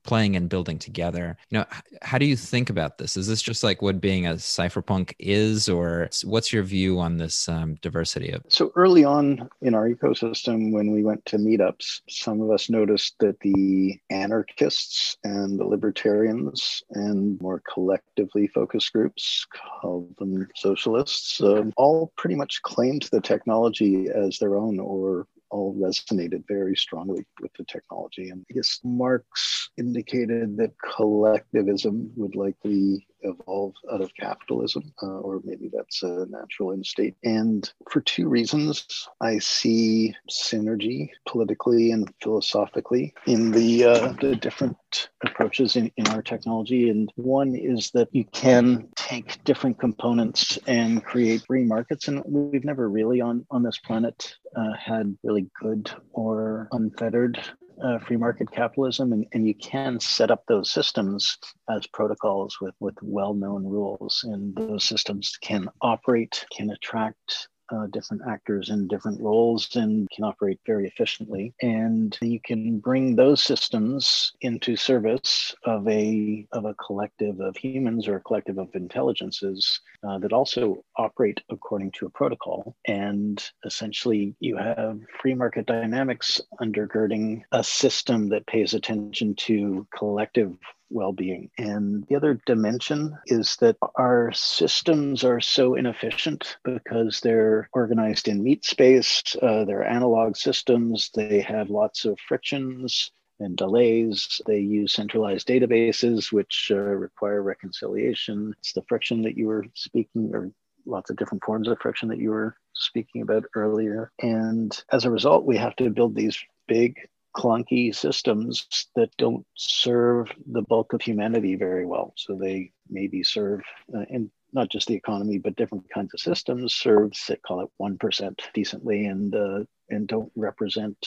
playing 0.04 0.36
and 0.36 0.50
building 0.50 0.80
together. 0.80 1.38
You 1.50 1.60
know, 1.60 1.66
how 2.02 2.18
do 2.18 2.26
you 2.26 2.36
think 2.36 2.70
about 2.70 2.98
this? 2.98 3.18
Is 3.18 3.28
this 3.28 3.42
just 3.42 3.64
like 3.64 3.82
what 3.82 4.02
being 4.02 4.28
a 4.28 4.34
cypherpunk 4.34 5.14
is, 5.20 5.70
or 5.70 6.10
what's 6.24 6.52
your 6.52 6.64
view 6.64 7.00
on 7.00 7.18
this 7.18 7.48
um, 7.48 7.76
diversity 7.82 8.32
of? 8.32 8.44
So 8.48 8.72
early 8.76 9.04
on 9.04 9.50
in 9.62 9.76
our 9.76 9.90
ecosystem, 9.90 10.72
when 10.72 10.92
we 10.92 11.04
went 11.04 11.26
to 11.28 11.38
meetups, 11.38 12.02
some 12.10 12.42
of 12.42 12.50
us 12.52 12.70
noticed 12.70 13.16
that 13.20 13.40
the 13.42 14.00
anarchists 14.10 15.18
and 15.24 15.60
the 15.60 15.66
libertarians 15.66 16.84
and 16.92 17.40
more 17.42 17.62
collectively 17.72 18.48
focused 18.48 18.94
groups, 18.94 19.46
called 19.82 20.14
them 20.18 20.48
socialists, 20.56 21.42
um, 21.42 21.74
all 21.78 22.12
pretty 22.18 22.36
much 22.36 22.62
claimed 22.62 23.08
the 23.12 23.22
technology 23.22 24.08
as 24.10 24.38
their 24.40 24.56
own 24.56 24.80
or 24.80 25.28
all 25.52 25.76
resonated 25.76 26.44
very 26.48 26.76
strongly 26.76 27.26
with 27.42 27.54
the 27.54 27.66
technology. 27.66 28.30
And 28.30 28.46
I 28.50 28.54
guess 28.54 28.80
Marx 28.84 29.70
indicated 29.78 30.58
that 30.58 30.74
collectivism 30.96 32.12
would 32.16 32.36
likely 32.36 33.08
evolve 33.24 33.76
out 33.92 34.02
of 34.02 34.12
capitalism, 34.16 34.92
uh, 35.04 35.20
or 35.20 35.42
maybe 35.44 35.70
that's 35.72 36.02
a 36.04 36.26
natural 36.30 36.72
instate. 36.72 37.16
And 37.24 37.72
for 37.90 38.02
two 38.02 38.28
reasons, 38.28 39.08
I 39.20 39.38
see 39.40 40.16
synergy 40.30 41.10
politically 41.28 41.92
and 41.92 42.12
philosophically 42.22 43.14
in 43.28 43.52
the 43.52 43.86
uh, 43.86 44.14
the 44.22 44.36
different 44.36 45.10
approaches 45.24 45.76
in, 45.76 45.92
in 45.98 46.08
our 46.08 46.22
technology. 46.22 46.90
And 46.90 47.12
one 47.16 47.56
is 47.56 47.92
that 47.92 48.10
you 48.12 48.26
can 48.26 48.90
take 49.12 49.44
different 49.44 49.78
components 49.78 50.58
and 50.68 51.04
create 51.04 51.42
free 51.46 51.66
markets. 51.66 52.08
And 52.08 52.24
we've 52.26 52.64
never 52.64 52.88
really 52.88 53.20
on, 53.20 53.46
on 53.52 53.62
this 53.62 53.78
planet 53.80 54.36
uh, 54.56 54.74
had 54.74 55.18
really 55.24 55.48
good 55.62 55.92
or 56.14 56.70
unfettered 56.72 57.38
uh, 57.84 58.00
free 58.00 58.16
market 58.16 58.50
capitalism, 58.52 59.12
and, 59.12 59.26
and 59.34 59.46
you 59.48 59.56
can 59.56 60.00
set 60.00 60.30
up 60.30 60.44
those 60.48 60.70
systems 60.70 61.38
as 61.70 61.88
protocols 61.88 62.58
with, 62.62 62.76
with 62.80 62.96
well 63.02 63.34
known 63.34 63.66
rules, 63.66 64.24
and 64.24 64.56
those 64.56 64.86
systems 64.86 65.36
can 65.42 65.68
operate, 65.82 66.46
can 66.56 66.70
attract 66.70 67.48
uh, 67.72 67.88
different 67.88 68.22
actors 68.28 68.70
in 68.70 68.88
different 68.88 69.22
roles 69.22 69.76
and 69.76 70.10
can 70.12 70.24
operate 70.24 70.60
very 70.66 70.88
efficiently. 70.88 71.54
And 71.62 72.18
you 72.22 72.40
can 72.44 72.80
bring 72.80 73.16
those 73.16 73.42
systems 73.42 74.34
into 74.42 74.76
service 74.76 75.56
of 75.64 75.88
a 75.88 76.48
of 76.52 76.66
a 76.66 76.76
collective 76.76 77.40
of 77.40 77.56
humans 77.58 78.08
or 78.08 78.18
a 78.18 78.22
collective 78.22 78.58
of 78.58 78.70
intelligences 78.76 79.80
uh, 80.08 80.18
that 80.20 80.34
also 80.34 80.84
operate 80.98 81.42
according 81.50 81.92
to 81.92 82.06
a 82.06 82.10
protocol. 82.10 82.76
And 82.88 83.44
essentially, 83.66 84.36
you 84.40 84.58
have 84.58 85.00
free 85.22 85.34
market 85.34 85.66
dynamics 85.66 86.42
undergirding 86.60 87.44
a 87.52 87.64
system 87.64 88.30
that 88.30 88.48
pays 88.48 88.74
attention 88.74 89.36
to 89.36 89.88
collective 89.98 90.56
well 90.92 91.12
being. 91.12 91.50
And 91.58 92.06
the 92.08 92.16
other 92.16 92.40
dimension 92.46 93.18
is 93.28 93.56
that 93.58 93.78
our 93.96 94.32
systems 94.34 95.24
are 95.24 95.42
so 95.42 95.76
inefficient 95.76 96.58
because 96.64 97.22
they're 97.22 97.70
organized 97.74 98.28
in 98.28 98.44
meat 98.44 98.66
space, 98.66 99.24
uh, 99.42 99.66
they're 99.66 99.88
analog 99.88 100.36
systems, 100.36 101.10
they 101.14 101.42
have 101.42 101.70
lots 101.70 102.06
of 102.06 102.20
frictions 102.28 103.12
and 103.42 103.58
delays. 103.58 104.40
They 104.46 104.60
use 104.60 104.94
centralized 104.94 105.48
databases, 105.48 106.32
which 106.32 106.70
uh, 106.72 106.76
require 106.76 107.42
reconciliation. 107.42 108.54
It's 108.60 108.74
the 108.74 108.84
friction 108.88 109.24
that 109.24 109.38
you 109.38 109.48
were 109.48 109.66
speaking, 109.74 110.32
or 110.34 110.52
lots 110.86 111.10
of 111.10 111.18
different 111.18 111.44
forms 111.44 111.68
of 111.68 111.80
friction 111.80 112.10
that 112.10 112.20
you 112.20 112.30
were 112.30 112.56
speaking 112.74 113.22
about 113.22 113.46
earlier. 113.56 114.12
And 114.22 114.72
as 114.92 115.06
a 115.06 115.12
result, 115.12 115.46
we 115.46 115.58
have 115.58 115.76
to 115.78 115.90
build 115.90 116.16
these 116.16 116.38
big 116.68 116.96
clunky 117.36 117.94
systems 117.96 118.88
that 118.96 119.10
don't 119.18 119.46
serve 119.56 120.32
the 120.52 120.62
bulk 120.62 120.94
of 120.94 121.02
humanity 121.02 121.56
very 121.56 121.86
well. 121.86 122.14
So 122.16 122.36
they 122.36 122.72
maybe 122.90 123.24
serve 123.24 123.62
uh, 123.96 124.06
in 124.10 124.32
not 124.54 124.70
just 124.70 124.88
the 124.88 124.96
economy, 124.96 125.38
but 125.38 125.56
different 125.56 125.90
kinds 125.90 126.14
of 126.14 126.20
systems 126.20 126.74
serve, 126.74 127.16
say, 127.16 127.38
call 127.38 127.62
it 127.62 127.70
1% 127.82 128.40
decently 128.54 129.06
and, 129.06 129.34
uh, 129.34 129.60
and 129.90 130.08
don't 130.08 130.32
represent 130.36 130.98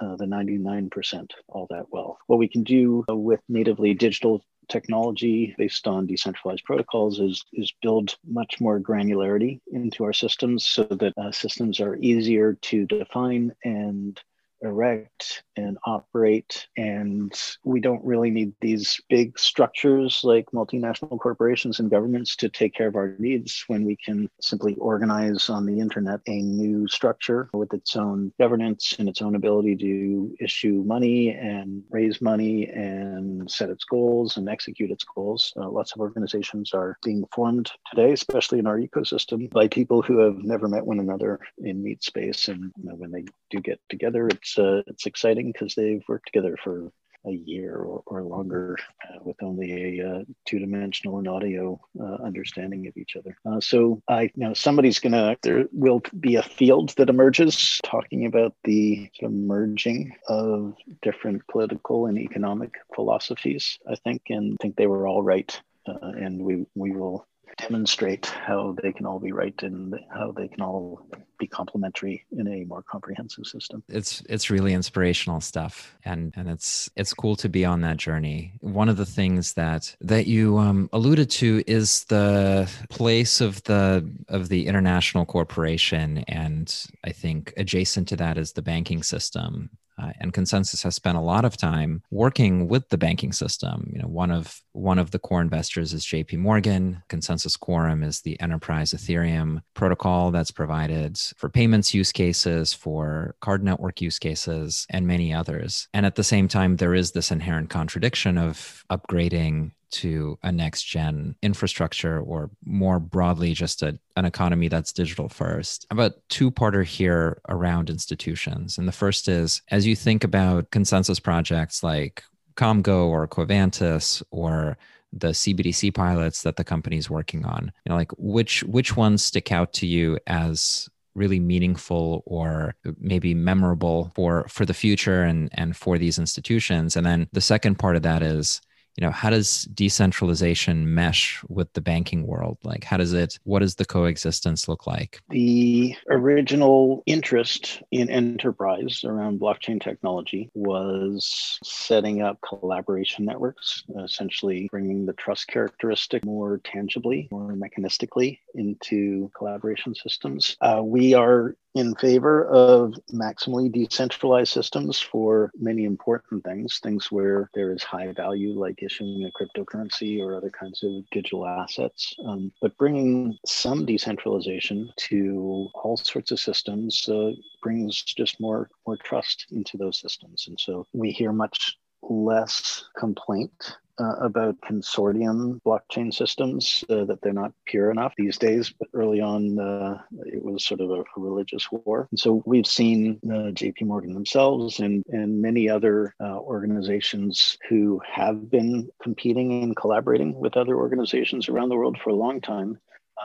uh, 0.00 0.16
the 0.16 0.24
99% 0.24 1.30
all 1.48 1.66
that 1.70 1.86
well. 1.90 2.18
What 2.26 2.38
we 2.38 2.48
can 2.48 2.62
do 2.62 3.04
with 3.08 3.40
natively 3.48 3.94
digital 3.94 4.44
technology 4.68 5.54
based 5.58 5.86
on 5.86 6.06
decentralized 6.06 6.64
protocols 6.64 7.20
is, 7.20 7.44
is 7.52 7.72
build 7.82 8.16
much 8.26 8.60
more 8.60 8.80
granularity 8.80 9.60
into 9.72 10.04
our 10.04 10.12
systems 10.12 10.66
so 10.66 10.84
that 10.84 11.12
uh, 11.16 11.32
systems 11.32 11.80
are 11.80 11.96
easier 11.96 12.54
to 12.62 12.86
define 12.86 13.52
and 13.64 14.20
erect 14.62 15.42
and 15.56 15.78
operate. 15.84 16.66
And 16.76 17.32
we 17.64 17.80
don't 17.80 18.04
really 18.04 18.30
need 18.30 18.52
these 18.60 19.00
big 19.08 19.38
structures 19.38 20.20
like 20.22 20.46
multinational 20.52 21.18
corporations 21.18 21.80
and 21.80 21.90
governments 21.90 22.36
to 22.36 22.48
take 22.48 22.74
care 22.74 22.88
of 22.88 22.96
our 22.96 23.14
needs 23.18 23.64
when 23.66 23.84
we 23.84 23.96
can 23.96 24.28
simply 24.40 24.74
organize 24.76 25.50
on 25.50 25.66
the 25.66 25.78
internet 25.78 26.20
a 26.26 26.40
new 26.42 26.88
structure 26.88 27.48
with 27.52 27.72
its 27.74 27.96
own 27.96 28.32
governance 28.38 28.96
and 28.98 29.08
its 29.08 29.22
own 29.22 29.34
ability 29.34 29.76
to 29.76 30.34
issue 30.40 30.82
money 30.86 31.30
and 31.30 31.82
raise 31.90 32.20
money 32.20 32.68
and 32.68 33.50
set 33.50 33.70
its 33.70 33.84
goals 33.84 34.36
and 34.36 34.48
execute 34.48 34.90
its 34.90 35.04
goals. 35.04 35.52
Uh, 35.56 35.68
lots 35.68 35.92
of 35.92 36.00
organizations 36.00 36.72
are 36.72 36.96
being 37.04 37.24
formed 37.34 37.70
today, 37.90 38.12
especially 38.12 38.58
in 38.58 38.66
our 38.66 38.78
ecosystem, 38.78 39.50
by 39.50 39.68
people 39.68 40.02
who 40.02 40.18
have 40.18 40.38
never 40.38 40.68
met 40.68 40.86
one 40.86 41.00
another 41.00 41.38
in 41.58 41.82
meat 41.82 42.02
space. 42.02 42.48
And 42.48 42.72
you 42.76 42.84
know, 42.84 42.94
when 42.94 43.10
they 43.10 43.24
do 43.50 43.60
get 43.60 43.80
together, 43.88 44.28
it's 44.28 44.51
it's 44.52 44.58
uh, 44.58 44.82
it's 44.86 45.06
exciting 45.06 45.52
because 45.52 45.74
they've 45.74 46.02
worked 46.08 46.26
together 46.26 46.56
for 46.62 46.92
a 47.24 47.30
year 47.30 47.76
or, 47.76 48.02
or 48.06 48.24
longer 48.24 48.76
uh, 49.04 49.18
with 49.22 49.40
only 49.44 50.00
a 50.00 50.08
uh, 50.08 50.24
two-dimensional 50.44 51.18
and 51.18 51.28
audio 51.28 51.80
uh, 52.00 52.14
understanding 52.14 52.88
of 52.88 52.96
each 52.96 53.14
other. 53.14 53.36
Uh, 53.46 53.60
so 53.60 54.02
I 54.08 54.22
you 54.22 54.30
know 54.36 54.54
somebody's 54.54 54.98
gonna 54.98 55.36
there 55.42 55.66
will 55.72 56.02
be 56.18 56.36
a 56.36 56.42
field 56.42 56.90
that 56.96 57.10
emerges 57.10 57.80
talking 57.84 58.26
about 58.26 58.54
the 58.64 59.08
sort 59.18 59.30
of 59.30 59.38
merging 59.38 60.14
of 60.28 60.74
different 61.00 61.46
political 61.46 62.06
and 62.06 62.18
economic 62.18 62.74
philosophies. 62.94 63.78
I 63.88 63.94
think 63.94 64.22
and 64.28 64.54
I 64.54 64.62
think 64.62 64.76
they 64.76 64.86
were 64.86 65.06
all 65.06 65.22
right. 65.22 65.60
Uh, 65.86 66.12
and 66.16 66.40
we 66.42 66.64
we 66.76 66.92
will 66.92 67.26
demonstrate 67.56 68.26
how 68.26 68.76
they 68.82 68.92
can 68.92 69.06
all 69.06 69.18
be 69.18 69.32
right 69.32 69.60
and 69.62 69.98
how 70.12 70.32
they 70.32 70.48
can 70.48 70.62
all 70.62 71.06
be 71.38 71.46
complementary 71.46 72.24
in 72.30 72.46
a 72.46 72.64
more 72.64 72.82
comprehensive 72.82 73.46
system. 73.46 73.82
It's 73.88 74.22
it's 74.28 74.50
really 74.50 74.72
inspirational 74.72 75.40
stuff, 75.40 75.96
and 76.04 76.32
and 76.36 76.48
it's 76.48 76.90
it's 76.96 77.12
cool 77.12 77.36
to 77.36 77.48
be 77.48 77.64
on 77.64 77.80
that 77.82 77.96
journey. 77.96 78.52
One 78.60 78.88
of 78.88 78.96
the 78.96 79.06
things 79.06 79.54
that 79.54 79.94
that 80.00 80.26
you 80.26 80.58
um, 80.58 80.88
alluded 80.92 81.30
to 81.30 81.62
is 81.66 82.04
the 82.04 82.70
place 82.90 83.40
of 83.40 83.62
the 83.64 84.08
of 84.28 84.48
the 84.48 84.66
international 84.66 85.26
corporation, 85.26 86.18
and 86.28 86.74
I 87.04 87.10
think 87.10 87.52
adjacent 87.56 88.08
to 88.08 88.16
that 88.16 88.38
is 88.38 88.52
the 88.52 88.62
banking 88.62 89.02
system. 89.02 89.70
Uh, 90.00 90.12
and 90.20 90.32
ConsenSys 90.32 90.82
has 90.82 90.94
spent 90.94 91.18
a 91.18 91.20
lot 91.20 91.44
of 91.44 91.56
time 91.56 92.02
working 92.10 92.68
with 92.68 92.88
the 92.88 92.98
banking 92.98 93.32
system. 93.32 93.90
You 93.92 94.00
know 94.00 94.08
one 94.08 94.30
of 94.30 94.60
one 94.72 94.98
of 94.98 95.10
the 95.10 95.18
core 95.18 95.40
investors 95.40 95.92
is 95.92 96.04
jp 96.04 96.38
morgan. 96.38 97.02
ConsenSys 97.08 97.58
quorum 97.58 98.02
is 98.02 98.20
the 98.20 98.40
enterprise 98.40 98.92
ethereum 98.92 99.62
protocol 99.74 100.30
that's 100.30 100.50
provided 100.50 101.18
for 101.36 101.48
payments 101.48 101.94
use 101.94 102.12
cases 102.12 102.72
for 102.72 103.34
card 103.40 103.62
network 103.62 104.00
use 104.00 104.18
cases 104.18 104.86
and 104.90 105.06
many 105.06 105.32
others. 105.32 105.88
And 105.92 106.06
at 106.06 106.14
the 106.14 106.24
same 106.24 106.48
time 106.48 106.76
there 106.76 106.94
is 106.94 107.12
this 107.12 107.30
inherent 107.30 107.70
contradiction 107.70 108.38
of 108.38 108.84
upgrading 108.90 109.72
to 109.92 110.38
a 110.42 110.50
next 110.50 110.82
gen 110.84 111.36
infrastructure 111.42 112.20
or 112.20 112.50
more 112.64 112.98
broadly 112.98 113.54
just 113.54 113.82
a, 113.82 113.98
an 114.16 114.24
economy 114.24 114.68
that's 114.68 114.92
digital 114.92 115.28
first. 115.28 115.86
About 115.90 116.12
two 116.28 116.50
parter 116.50 116.84
here 116.84 117.40
around 117.48 117.90
institutions. 117.90 118.78
And 118.78 118.88
the 118.88 118.92
first 118.92 119.28
is 119.28 119.62
as 119.70 119.86
you 119.86 119.94
think 119.94 120.24
about 120.24 120.70
ConsenSys 120.70 121.22
projects 121.22 121.82
like 121.82 122.24
Komgo 122.56 123.06
or 123.06 123.28
Covantis 123.28 124.22
or 124.30 124.76
the 125.12 125.28
CBDC 125.28 125.94
pilots 125.94 126.42
that 126.42 126.56
the 126.56 126.64
company 126.64 126.96
is 126.96 127.10
working 127.10 127.44
on, 127.44 127.70
you 127.84 127.90
know, 127.90 127.96
like 127.96 128.12
which 128.16 128.62
which 128.64 128.96
ones 128.96 129.22
stick 129.22 129.52
out 129.52 129.72
to 129.74 129.86
you 129.86 130.18
as 130.26 130.88
really 131.14 131.38
meaningful 131.38 132.22
or 132.24 132.74
maybe 132.98 133.34
memorable 133.34 134.10
for 134.14 134.46
for 134.48 134.64
the 134.64 134.74
future 134.74 135.22
and 135.22 135.50
and 135.52 135.76
for 135.76 135.98
these 135.98 136.18
institutions 136.18 136.96
and 136.96 137.04
then 137.04 137.28
the 137.32 137.40
second 137.40 137.78
part 137.78 137.96
of 137.96 138.02
that 138.02 138.22
is 138.22 138.62
you 138.96 139.06
know 139.06 139.10
how 139.12 139.30
does 139.30 139.62
decentralization 139.74 140.94
mesh 140.94 141.42
with 141.48 141.72
the 141.72 141.80
banking 141.80 142.26
world? 142.26 142.58
Like 142.62 142.84
how 142.84 142.96
does 142.96 143.12
it 143.12 143.38
what 143.44 143.60
does 143.60 143.76
the 143.76 143.84
coexistence 143.84 144.68
look 144.68 144.86
like? 144.86 145.20
The 145.30 145.96
original 146.10 147.02
interest 147.06 147.82
in 147.90 148.10
enterprise 148.10 149.02
around 149.04 149.40
blockchain 149.40 149.80
technology 149.80 150.50
was 150.54 151.58
setting 151.64 152.22
up 152.22 152.38
collaboration 152.46 153.24
networks 153.24 153.84
essentially 154.04 154.68
bringing 154.70 155.06
the 155.06 155.12
trust 155.14 155.48
characteristic 155.48 156.24
more 156.24 156.60
tangibly 156.64 157.28
more 157.30 157.54
mechanistically 157.54 158.38
into 158.54 159.30
collaboration 159.36 159.94
systems. 159.94 160.56
Uh, 160.60 160.82
we 160.84 161.14
are 161.14 161.56
in 161.74 161.94
favor 161.94 162.46
of 162.46 162.94
maximally 163.12 163.72
decentralized 163.72 164.52
systems 164.52 164.98
for 164.98 165.50
many 165.58 165.84
important 165.84 166.44
things, 166.44 166.80
things 166.82 167.10
where 167.10 167.50
there 167.54 167.72
is 167.72 167.82
high 167.82 168.12
value, 168.12 168.58
like 168.58 168.82
issuing 168.82 169.24
a 169.24 169.30
cryptocurrency 169.30 170.20
or 170.20 170.36
other 170.36 170.50
kinds 170.50 170.82
of 170.82 171.08
digital 171.10 171.46
assets. 171.46 172.14
Um, 172.26 172.52
but 172.60 172.76
bringing 172.76 173.38
some 173.46 173.86
decentralization 173.86 174.90
to 175.08 175.68
all 175.74 175.96
sorts 175.96 176.30
of 176.30 176.40
systems 176.40 177.08
uh, 177.08 177.32
brings 177.62 178.02
just 178.02 178.40
more 178.40 178.68
more 178.86 178.98
trust 178.98 179.46
into 179.50 179.76
those 179.76 179.98
systems. 179.98 180.46
And 180.48 180.58
so 180.60 180.86
we 180.92 181.10
hear 181.10 181.32
much 181.32 181.78
less 182.02 182.84
complaint 182.96 183.76
uh, 183.98 184.14
about 184.20 184.60
consortium 184.60 185.60
blockchain 185.62 186.12
systems 186.12 186.84
uh, 186.88 187.04
that 187.04 187.20
they're 187.22 187.32
not 187.32 187.52
pure 187.66 187.90
enough 187.90 188.12
these 188.16 188.38
days. 188.38 188.72
But 188.76 188.88
early 188.94 189.20
on, 189.20 189.58
uh, 189.58 189.98
it 190.26 190.42
was 190.42 190.64
sort 190.64 190.80
of 190.80 190.90
a, 190.90 191.04
religious 191.16 191.70
war. 191.70 192.08
And 192.10 192.18
so 192.18 192.42
we've 192.46 192.66
seen 192.66 193.20
uh, 193.26 193.52
JP 193.52 193.82
Morgan 193.82 194.14
themselves 194.14 194.80
and, 194.80 195.04
and 195.10 195.40
many 195.40 195.68
other 195.68 196.14
uh, 196.20 196.38
organizations 196.38 197.56
who 197.68 198.00
have 198.10 198.50
been 198.50 198.88
competing 199.02 199.62
and 199.62 199.76
collaborating 199.76 200.34
with 200.34 200.56
other 200.56 200.76
organizations 200.76 201.48
around 201.48 201.68
the 201.68 201.76
world 201.76 201.98
for 202.02 202.10
a 202.10 202.14
long 202.14 202.40
time 202.40 202.78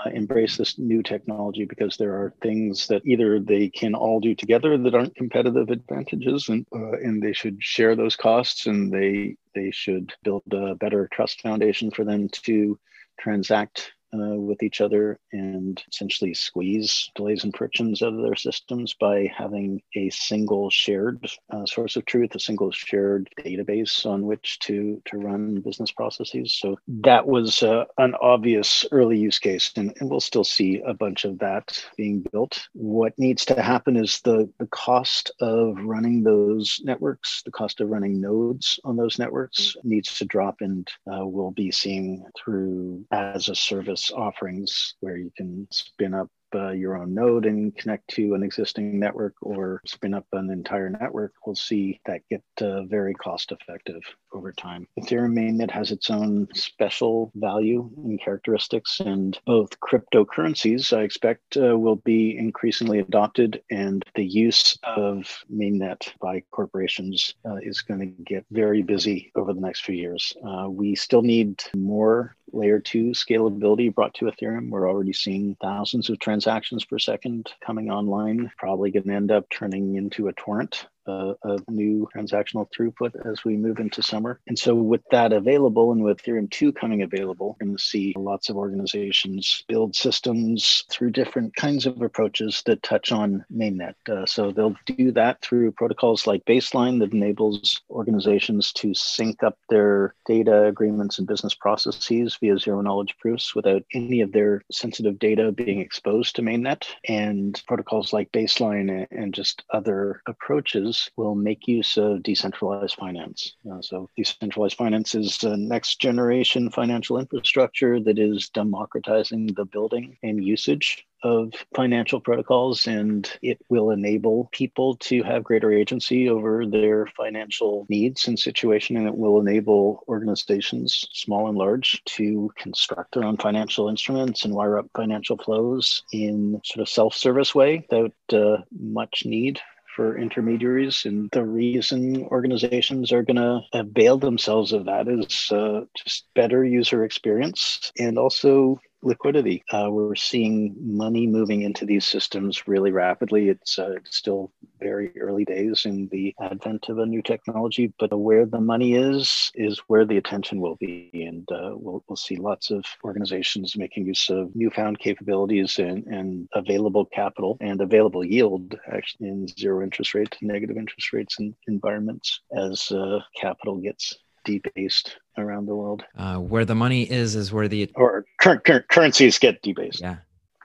uh, 0.06 0.10
embrace 0.10 0.58
this 0.58 0.78
new 0.78 1.02
technology 1.02 1.66
because 1.66 1.98
there 1.98 2.14
are 2.14 2.34
things 2.42 2.88
that 2.88 3.06
either 3.06 3.40
they 3.40 3.70
can 3.70 3.96
all 3.96 4.20
do 4.20 4.36
together 4.36 4.78
that 4.78 4.96
aren't 4.96 5.16
competitive 5.16 5.70
advantages 5.70 6.50
and 6.50 6.66
uh, 6.76 6.94
and 6.94 7.22
they 7.22 7.34
should 7.34 7.62
share 7.62 7.96
those 7.96 8.16
costs 8.16 8.66
and 8.66 8.92
they 8.92 9.36
they 9.56 9.72
should 9.72 10.14
build 10.24 10.44
a 10.52 10.76
better 10.76 11.08
trust 11.12 11.42
foundation 11.42 11.92
for 11.92 12.04
them 12.04 12.30
to 12.30 12.78
transact 13.20 13.94
uh, 14.14 14.36
with 14.36 14.64
each 14.64 14.82
other 14.82 15.20
and 15.32 15.84
essentially 15.92 16.34
squeeze 16.34 17.10
delays 17.16 17.44
and 17.44 17.56
frictions 17.56 18.02
out 18.02 18.14
of 18.14 18.22
their 18.22 18.36
systems 18.36 18.94
by 18.94 19.32
having 19.36 19.82
a 19.96 20.10
single 20.10 20.70
shared 20.70 21.30
uh, 21.52 21.66
source 21.66 21.96
of 21.96 22.06
truth, 22.06 22.34
a 22.36 22.40
single 22.40 22.72
shared 22.72 23.30
database 23.40 24.06
on 24.06 24.26
which 24.26 24.60
to 24.60 25.02
to 25.06 25.18
run 25.18 25.62
business 25.62 25.92
processes. 25.92 26.58
So 26.60 26.78
that 26.88 27.28
was 27.28 27.64
uh, 27.64 27.86
an 27.98 28.16
obvious 28.22 28.86
early 28.92 29.18
use 29.18 29.40
case, 29.40 29.72
and, 29.76 29.94
and 30.00 30.10
we'll 30.10 30.20
still 30.20 30.44
see 30.44 30.82
a 30.86 30.94
bunch 30.94 31.26
of 31.26 31.40
that 31.40 31.84
being 31.98 32.26
built. 32.32 32.68
What 32.74 33.18
needs 33.18 33.46
to 33.46 33.62
happen 33.62 33.98
is 33.98 34.22
the 34.22 34.50
the 34.60 34.68
cost 34.68 35.32
of 35.42 35.78
running 35.84 36.24
those 36.24 36.80
networks, 36.84 37.42
the 37.44 37.52
cost 37.52 37.82
of 37.82 37.90
running 37.90 38.22
nodes 38.22 38.80
on 38.84 38.96
those 38.96 39.20
networks 39.20 39.76
needs 39.84 40.18
to 40.18 40.26
drop, 40.26 40.58
and 40.62 40.88
uh, 41.12 41.26
we'll 41.26 41.52
be 41.52 41.72
seeing 41.72 42.24
through 42.38 43.06
as 43.12 43.50
a 43.50 43.56
service 43.56 43.97
offerings 44.12 44.96
where 45.00 45.18
you 45.18 45.32
can 45.36 45.68
spin 45.72 46.14
up 46.14 46.30
uh, 46.56 46.72
your 46.72 46.98
own 46.98 47.14
node 47.14 47.46
and 47.46 47.76
connect 47.76 48.08
to 48.10 48.34
an 48.34 48.44
existing 48.44 49.00
network 49.00 49.34
or 49.42 49.82
spin 49.86 50.14
up 50.14 50.26
an 50.34 50.50
entire 50.50 50.90
network, 50.90 51.34
we'll 51.46 51.56
see 51.56 52.00
that 52.06 52.22
get 52.30 52.44
uh, 52.62 52.84
very 52.84 53.14
cost 53.14 53.52
effective 53.52 54.02
over 54.34 54.52
time. 54.52 54.88
Ethereum 55.00 55.34
mainnet 55.34 55.72
has 55.72 55.92
its 55.92 56.10
own 56.10 56.48
special 56.54 57.32
value 57.36 57.90
and 57.98 58.22
characteristics, 58.22 59.00
and 59.00 59.40
both 59.46 59.70
cryptocurrencies, 59.80 60.96
I 60.96 61.02
expect, 61.02 61.58
uh, 61.58 61.78
will 61.78 61.98
be 61.98 62.38
increasingly 62.38 63.00
adopted, 63.00 63.62
and 63.72 64.04
the 64.16 64.26
use 64.26 64.78
of 64.84 65.44
mainnet 65.54 66.12
by 66.22 66.44
corporations 66.52 67.36
uh, 67.46 67.58
is 67.62 67.82
going 67.82 68.00
to 68.00 68.24
get 68.24 68.46
very 68.52 68.82
busy 68.82 69.32
over 69.36 69.54
the 69.54 69.62
next 69.62 69.82
few 69.82 69.96
years. 69.96 70.34
Uh, 70.48 70.70
we 70.70 70.96
still 70.96 71.22
need 71.22 71.62
more 71.76 72.37
layer 72.52 72.80
two 72.80 73.12
scalability 73.12 73.94
brought 73.94 74.14
to 74.16 74.26
Ethereum. 74.26 74.70
We're 74.70 74.90
already 74.90 75.14
seeing 75.14 75.56
thousands 75.62 76.10
of 76.10 76.20
transactions 76.20 76.86
per 76.86 77.00
second 77.00 77.52
coming 77.66 77.90
online, 77.90 78.52
probably 78.58 78.92
going 78.92 79.04
to 79.04 79.14
end 79.14 79.32
up 79.32 79.50
turning 79.50 79.96
into 79.96 80.28
a 80.28 80.34
torrent 80.34 80.88
uh, 81.08 81.34
of 81.44 81.64
new 81.70 82.08
transactional 82.16 82.68
throughput 82.72 83.12
as 83.30 83.44
we 83.44 83.58
move 83.58 83.80
into 83.80 84.02
summer. 84.02 84.40
And 84.48 84.58
so, 84.58 84.76
with 84.76 85.02
that 85.12 85.34
available 85.34 85.92
and 85.92 86.04
with 86.04 86.22
Ethereum 86.22 86.50
2 86.50 86.74
coming 86.74 87.02
available, 87.02 87.56
we're 87.60 87.66
going 87.68 87.78
to 87.78 87.84
see 87.84 88.14
lots 88.18 88.50
of 88.50 88.58
organizations 88.58 89.64
build 89.68 89.96
systems 89.96 90.84
through 90.92 91.12
different 91.12 91.56
kinds 91.56 91.86
of 91.86 92.02
approaches 92.02 92.62
that 92.66 92.84
touch 92.84 93.12
on 93.12 93.46
mainnet. 93.54 93.96
Uh, 94.10 94.26
so, 94.26 94.52
they'll 94.52 94.76
do 94.86 95.12
that 95.12 95.42
through 95.42 95.72
protocols 95.72 96.28
like 96.28 96.46
Baseline 96.46 97.00
that 97.00 97.14
enables 97.14 97.82
organizations 97.90 98.72
to 98.74 98.94
sync 98.94 99.44
up 99.44 99.58
their 99.70 100.16
data 100.26 100.66
agreements 100.66 101.18
and 101.20 101.28
business 101.28 101.54
processes 101.54 102.38
via 102.40 102.58
zero 102.58 102.82
knowledge 102.82 103.16
proofs 103.20 103.56
without 103.56 103.84
any 103.94 104.22
of 104.22 104.32
their 104.32 104.62
sensitive 104.72 105.20
data 105.20 105.52
being 105.52 105.80
exposed 105.80 106.36
to 106.36 106.42
mainnet. 106.42 106.86
And 107.08 107.62
protocols 107.68 108.14
like 108.14 108.32
Baseline 108.32 109.08
and 109.12 109.34
just 109.34 109.64
other 109.72 110.22
approaches 110.28 110.97
will 111.16 111.36
make 111.36 111.68
use 111.68 111.98
of 111.98 112.24
decentralized 112.24 112.96
finance. 112.96 113.56
Uh, 113.70 113.82
so, 113.82 114.10
decentralized 114.16 114.78
finance 114.78 115.16
is 115.16 115.38
the 115.38 115.58
next 115.58 116.00
generation 116.00 116.70
financial 116.70 117.18
infrastructure 117.18 118.00
that 118.00 118.20
is 118.20 118.50
democratizing 118.50 119.48
the 119.48 119.66
building 119.66 120.18
and 120.24 120.44
usage 120.44 121.06
of 121.24 121.52
financial 121.76 122.20
protocols 122.20 122.86
and 122.86 123.38
it 123.42 123.60
will 123.70 123.90
enable 123.90 124.50
people 124.52 124.96
to 124.98 125.24
have 125.24 125.44
greater 125.44 125.72
agency 125.72 126.30
over 126.30 126.66
their 126.66 127.08
financial 127.18 127.86
needs 127.90 128.28
and 128.28 128.38
situation 128.38 128.98
and 128.98 129.08
it 129.08 129.16
will 129.16 129.40
enable 129.40 130.04
organizations 130.08 131.08
small 131.12 131.50
and 131.50 131.58
large 131.58 132.04
to 132.06 132.52
construct 132.58 133.14
their 133.14 133.24
own 133.24 133.38
financial 133.38 133.90
instruments 133.90 134.46
and 134.46 134.54
wire 134.54 134.78
up 134.78 134.88
financial 134.96 135.38
flows 135.38 136.04
in 136.12 136.62
sort 136.64 136.82
of 136.82 136.90
self-service 136.90 137.56
way 137.56 137.86
without 137.90 138.14
uh, 138.34 138.62
much 138.80 139.24
need 139.26 139.60
for 139.98 140.18
intermediaries. 140.18 141.06
And 141.06 141.28
the 141.32 141.44
reason 141.44 142.24
organizations 142.28 143.12
are 143.12 143.24
going 143.24 143.38
to 143.38 143.62
avail 143.74 144.20
themselves 144.20 144.72
of 144.72 144.86
that 144.86 145.08
is 145.08 145.52
uh, 145.52 145.82
just 145.96 146.28
better 146.36 146.64
user 146.64 147.04
experience 147.04 147.92
and 147.98 148.18
also 148.20 148.80
liquidity. 149.02 149.64
Uh, 149.74 149.90
we're 149.90 150.16
seeing 150.16 150.76
money 150.80 151.26
moving 151.26 151.64
into 151.64 151.86
these 151.86 152.06
systems 152.06 152.68
really 152.68 152.92
rapidly. 152.92 153.50
It's, 153.50 153.80
uh, 153.80 153.94
it's 153.98 154.16
still 154.16 154.52
very 154.80 155.18
early 155.20 155.46
days 155.46 155.86
in 155.86 156.08
the 156.12 156.34
advent 156.42 156.90
of 156.90 157.00
a 157.00 157.06
new 157.06 157.22
technology, 157.22 157.94
but 158.00 158.18
where 158.18 158.46
the 158.46 158.60
money 158.60 158.94
is, 158.94 159.52
is 159.56 159.80
where 159.88 160.06
the 160.06 160.18
attention 160.18 160.60
will 160.60 160.76
be. 160.76 161.10
And 161.14 161.48
uh, 161.52 161.72
we'll, 161.76 162.04
we'll 162.08 162.16
see 162.16 162.36
lots 162.36 162.72
of 162.72 162.84
organizations 163.04 163.78
making 163.78 164.06
use 164.06 164.30
of 164.30 164.56
newfound 164.56 165.00
capabilities 165.00 165.80
and, 165.80 166.06
and 166.08 166.48
available 166.54 167.06
capital 167.06 167.58
and 167.62 167.82
available 167.82 168.24
yield 168.24 168.78
actually 168.92 169.30
in 169.30 169.48
zero 169.48 169.84
interest 169.84 170.14
rate, 170.14 170.36
negative 170.42 170.78
interest 170.78 171.14
rates 171.14 171.40
and 171.40 171.54
environments 171.68 172.42
as 172.56 172.92
uh, 172.92 173.20
capital 173.36 173.78
gets 173.78 174.18
debased 174.46 175.18
around 175.38 175.66
the 175.66 175.76
world. 175.76 176.04
Uh, 176.18 176.38
where 176.38 176.66
the 176.66 176.76
money 176.76 177.04
is, 177.04 177.36
is 177.36 177.52
where 177.52 177.68
the 177.68 177.92
or 177.96 178.26
current, 178.40 178.64
current 178.64 178.88
currencies 178.88 179.38
get 179.38 179.62
debased. 179.62 180.02
Yeah. 180.02 180.18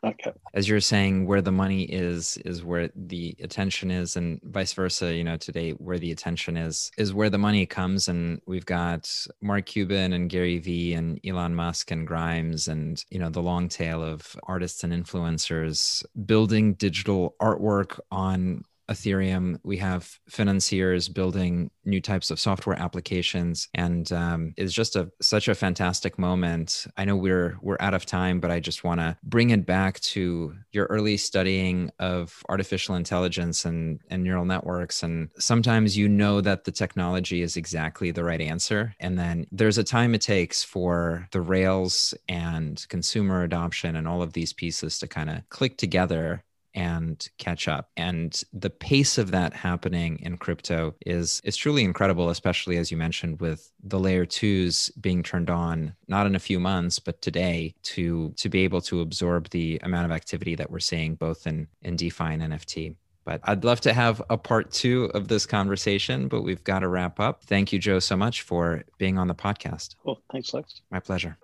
Okay. 0.04 0.32
As 0.52 0.68
you're 0.68 0.80
saying, 0.80 1.26
where 1.26 1.40
the 1.40 1.52
money 1.52 1.84
is 1.84 2.36
is 2.38 2.64
where 2.64 2.90
the 2.96 3.36
attention 3.40 3.92
is, 3.92 4.16
and 4.16 4.40
vice 4.42 4.72
versa. 4.72 5.14
You 5.14 5.22
know, 5.22 5.36
today 5.36 5.70
where 5.72 5.98
the 5.98 6.10
attention 6.10 6.56
is 6.56 6.90
is 6.98 7.14
where 7.14 7.30
the 7.30 7.38
money 7.38 7.66
comes, 7.66 8.08
and 8.08 8.40
we've 8.44 8.66
got 8.66 9.08
Mark 9.40 9.66
Cuban 9.66 10.12
and 10.12 10.28
Gary 10.28 10.58
Vee 10.58 10.94
and 10.94 11.20
Elon 11.24 11.54
Musk 11.54 11.92
and 11.92 12.04
Grimes, 12.04 12.66
and 12.66 13.04
you 13.10 13.20
know 13.20 13.30
the 13.30 13.42
long 13.42 13.68
tail 13.68 14.02
of 14.02 14.34
artists 14.42 14.82
and 14.82 14.92
influencers 14.92 16.04
building 16.26 16.74
digital 16.74 17.36
artwork 17.40 18.00
on 18.10 18.64
Ethereum. 18.90 19.58
We 19.62 19.76
have 19.78 20.18
financiers 20.28 21.08
building 21.08 21.70
new 21.84 22.00
types 22.00 22.30
of 22.30 22.40
software 22.40 22.78
applications, 22.78 23.68
and 23.74 24.10
um, 24.12 24.54
it's 24.56 24.72
just 24.72 24.96
a 24.96 25.10
such 25.20 25.48
a 25.48 25.54
fantastic 25.54 26.18
moment. 26.18 26.86
I 26.96 27.04
know 27.04 27.16
we're 27.16 27.58
we're 27.62 27.76
out 27.80 27.94
of 27.94 28.06
time, 28.06 28.40
but 28.40 28.50
I 28.50 28.60
just 28.60 28.84
want 28.84 29.00
to 29.00 29.16
bring 29.22 29.50
it 29.50 29.66
back 29.66 30.00
to 30.00 30.54
your 30.72 30.86
early 30.86 31.16
studying 31.16 31.90
of 31.98 32.42
artificial 32.48 32.94
intelligence 32.94 33.64
and 33.64 34.00
and 34.10 34.22
neural 34.22 34.44
networks. 34.44 35.02
And 35.02 35.30
sometimes 35.38 35.96
you 35.96 36.08
know 36.08 36.40
that 36.40 36.64
the 36.64 36.72
technology 36.72 37.42
is 37.42 37.56
exactly 37.56 38.10
the 38.10 38.24
right 38.24 38.40
answer, 38.40 38.94
and 39.00 39.18
then 39.18 39.46
there's 39.52 39.78
a 39.78 39.84
time 39.84 40.14
it 40.14 40.20
takes 40.20 40.62
for 40.62 41.28
the 41.32 41.40
rails 41.40 42.14
and 42.28 42.84
consumer 42.88 43.42
adoption 43.42 43.96
and 43.96 44.06
all 44.08 44.22
of 44.22 44.32
these 44.32 44.52
pieces 44.52 44.98
to 44.98 45.06
kind 45.06 45.30
of 45.30 45.48
click 45.48 45.76
together 45.76 46.42
and 46.74 47.28
catch 47.38 47.68
up. 47.68 47.90
And 47.96 48.40
the 48.52 48.70
pace 48.70 49.18
of 49.18 49.30
that 49.30 49.52
happening 49.52 50.18
in 50.20 50.38
crypto 50.38 50.94
is 51.04 51.40
is 51.44 51.56
truly 51.56 51.84
incredible, 51.84 52.30
especially 52.30 52.76
as 52.78 52.90
you 52.90 52.96
mentioned 52.96 53.40
with 53.40 53.70
the 53.82 53.98
layer 53.98 54.26
twos 54.26 54.90
being 55.00 55.22
turned 55.22 55.50
on 55.50 55.94
not 56.08 56.26
in 56.26 56.34
a 56.34 56.40
few 56.40 56.60
months, 56.60 56.98
but 56.98 57.22
today 57.22 57.74
to 57.82 58.32
to 58.36 58.48
be 58.48 58.64
able 58.64 58.80
to 58.82 59.00
absorb 59.00 59.50
the 59.50 59.80
amount 59.82 60.06
of 60.06 60.12
activity 60.12 60.54
that 60.54 60.70
we're 60.70 60.80
seeing 60.80 61.14
both 61.14 61.46
in 61.46 61.68
in 61.82 61.96
DeFi 61.96 62.24
and 62.24 62.42
NFT. 62.42 62.96
But 63.24 63.40
I'd 63.44 63.64
love 63.64 63.80
to 63.82 63.92
have 63.92 64.20
a 64.30 64.36
part 64.36 64.72
two 64.72 65.04
of 65.14 65.28
this 65.28 65.46
conversation, 65.46 66.26
but 66.28 66.42
we've 66.42 66.64
got 66.64 66.80
to 66.80 66.88
wrap 66.88 67.20
up. 67.20 67.44
Thank 67.44 67.72
you, 67.72 67.78
Joe, 67.78 68.00
so 68.00 68.16
much 68.16 68.42
for 68.42 68.82
being 68.98 69.16
on 69.16 69.28
the 69.28 69.34
podcast. 69.34 69.94
Well, 70.04 70.20
thanks, 70.32 70.52
Lex. 70.52 70.80
My 70.90 70.98
pleasure. 70.98 71.38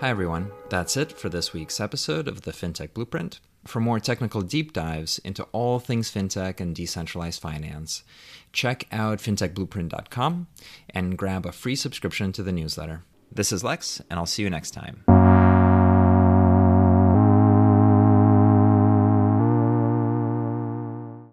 Hi, 0.00 0.10
everyone. 0.10 0.50
That's 0.70 0.96
it 0.96 1.12
for 1.12 1.28
this 1.28 1.52
week's 1.52 1.80
episode 1.80 2.26
of 2.26 2.42
the 2.42 2.50
FinTech 2.50 2.94
Blueprint. 2.94 3.38
For 3.64 3.78
more 3.78 4.00
technical 4.00 4.42
deep 4.42 4.72
dives 4.72 5.20
into 5.20 5.44
all 5.52 5.78
things 5.78 6.10
fintech 6.10 6.60
and 6.60 6.74
decentralized 6.74 7.40
finance, 7.40 8.02
check 8.52 8.88
out 8.90 9.18
fintechblueprint.com 9.18 10.48
and 10.90 11.16
grab 11.16 11.46
a 11.46 11.52
free 11.52 11.76
subscription 11.76 12.32
to 12.32 12.42
the 12.42 12.52
newsletter. 12.52 13.04
This 13.30 13.52
is 13.52 13.62
Lex, 13.62 14.02
and 14.10 14.18
I'll 14.18 14.26
see 14.26 14.42
you 14.42 14.50
next 14.50 14.72
time. 14.72 15.04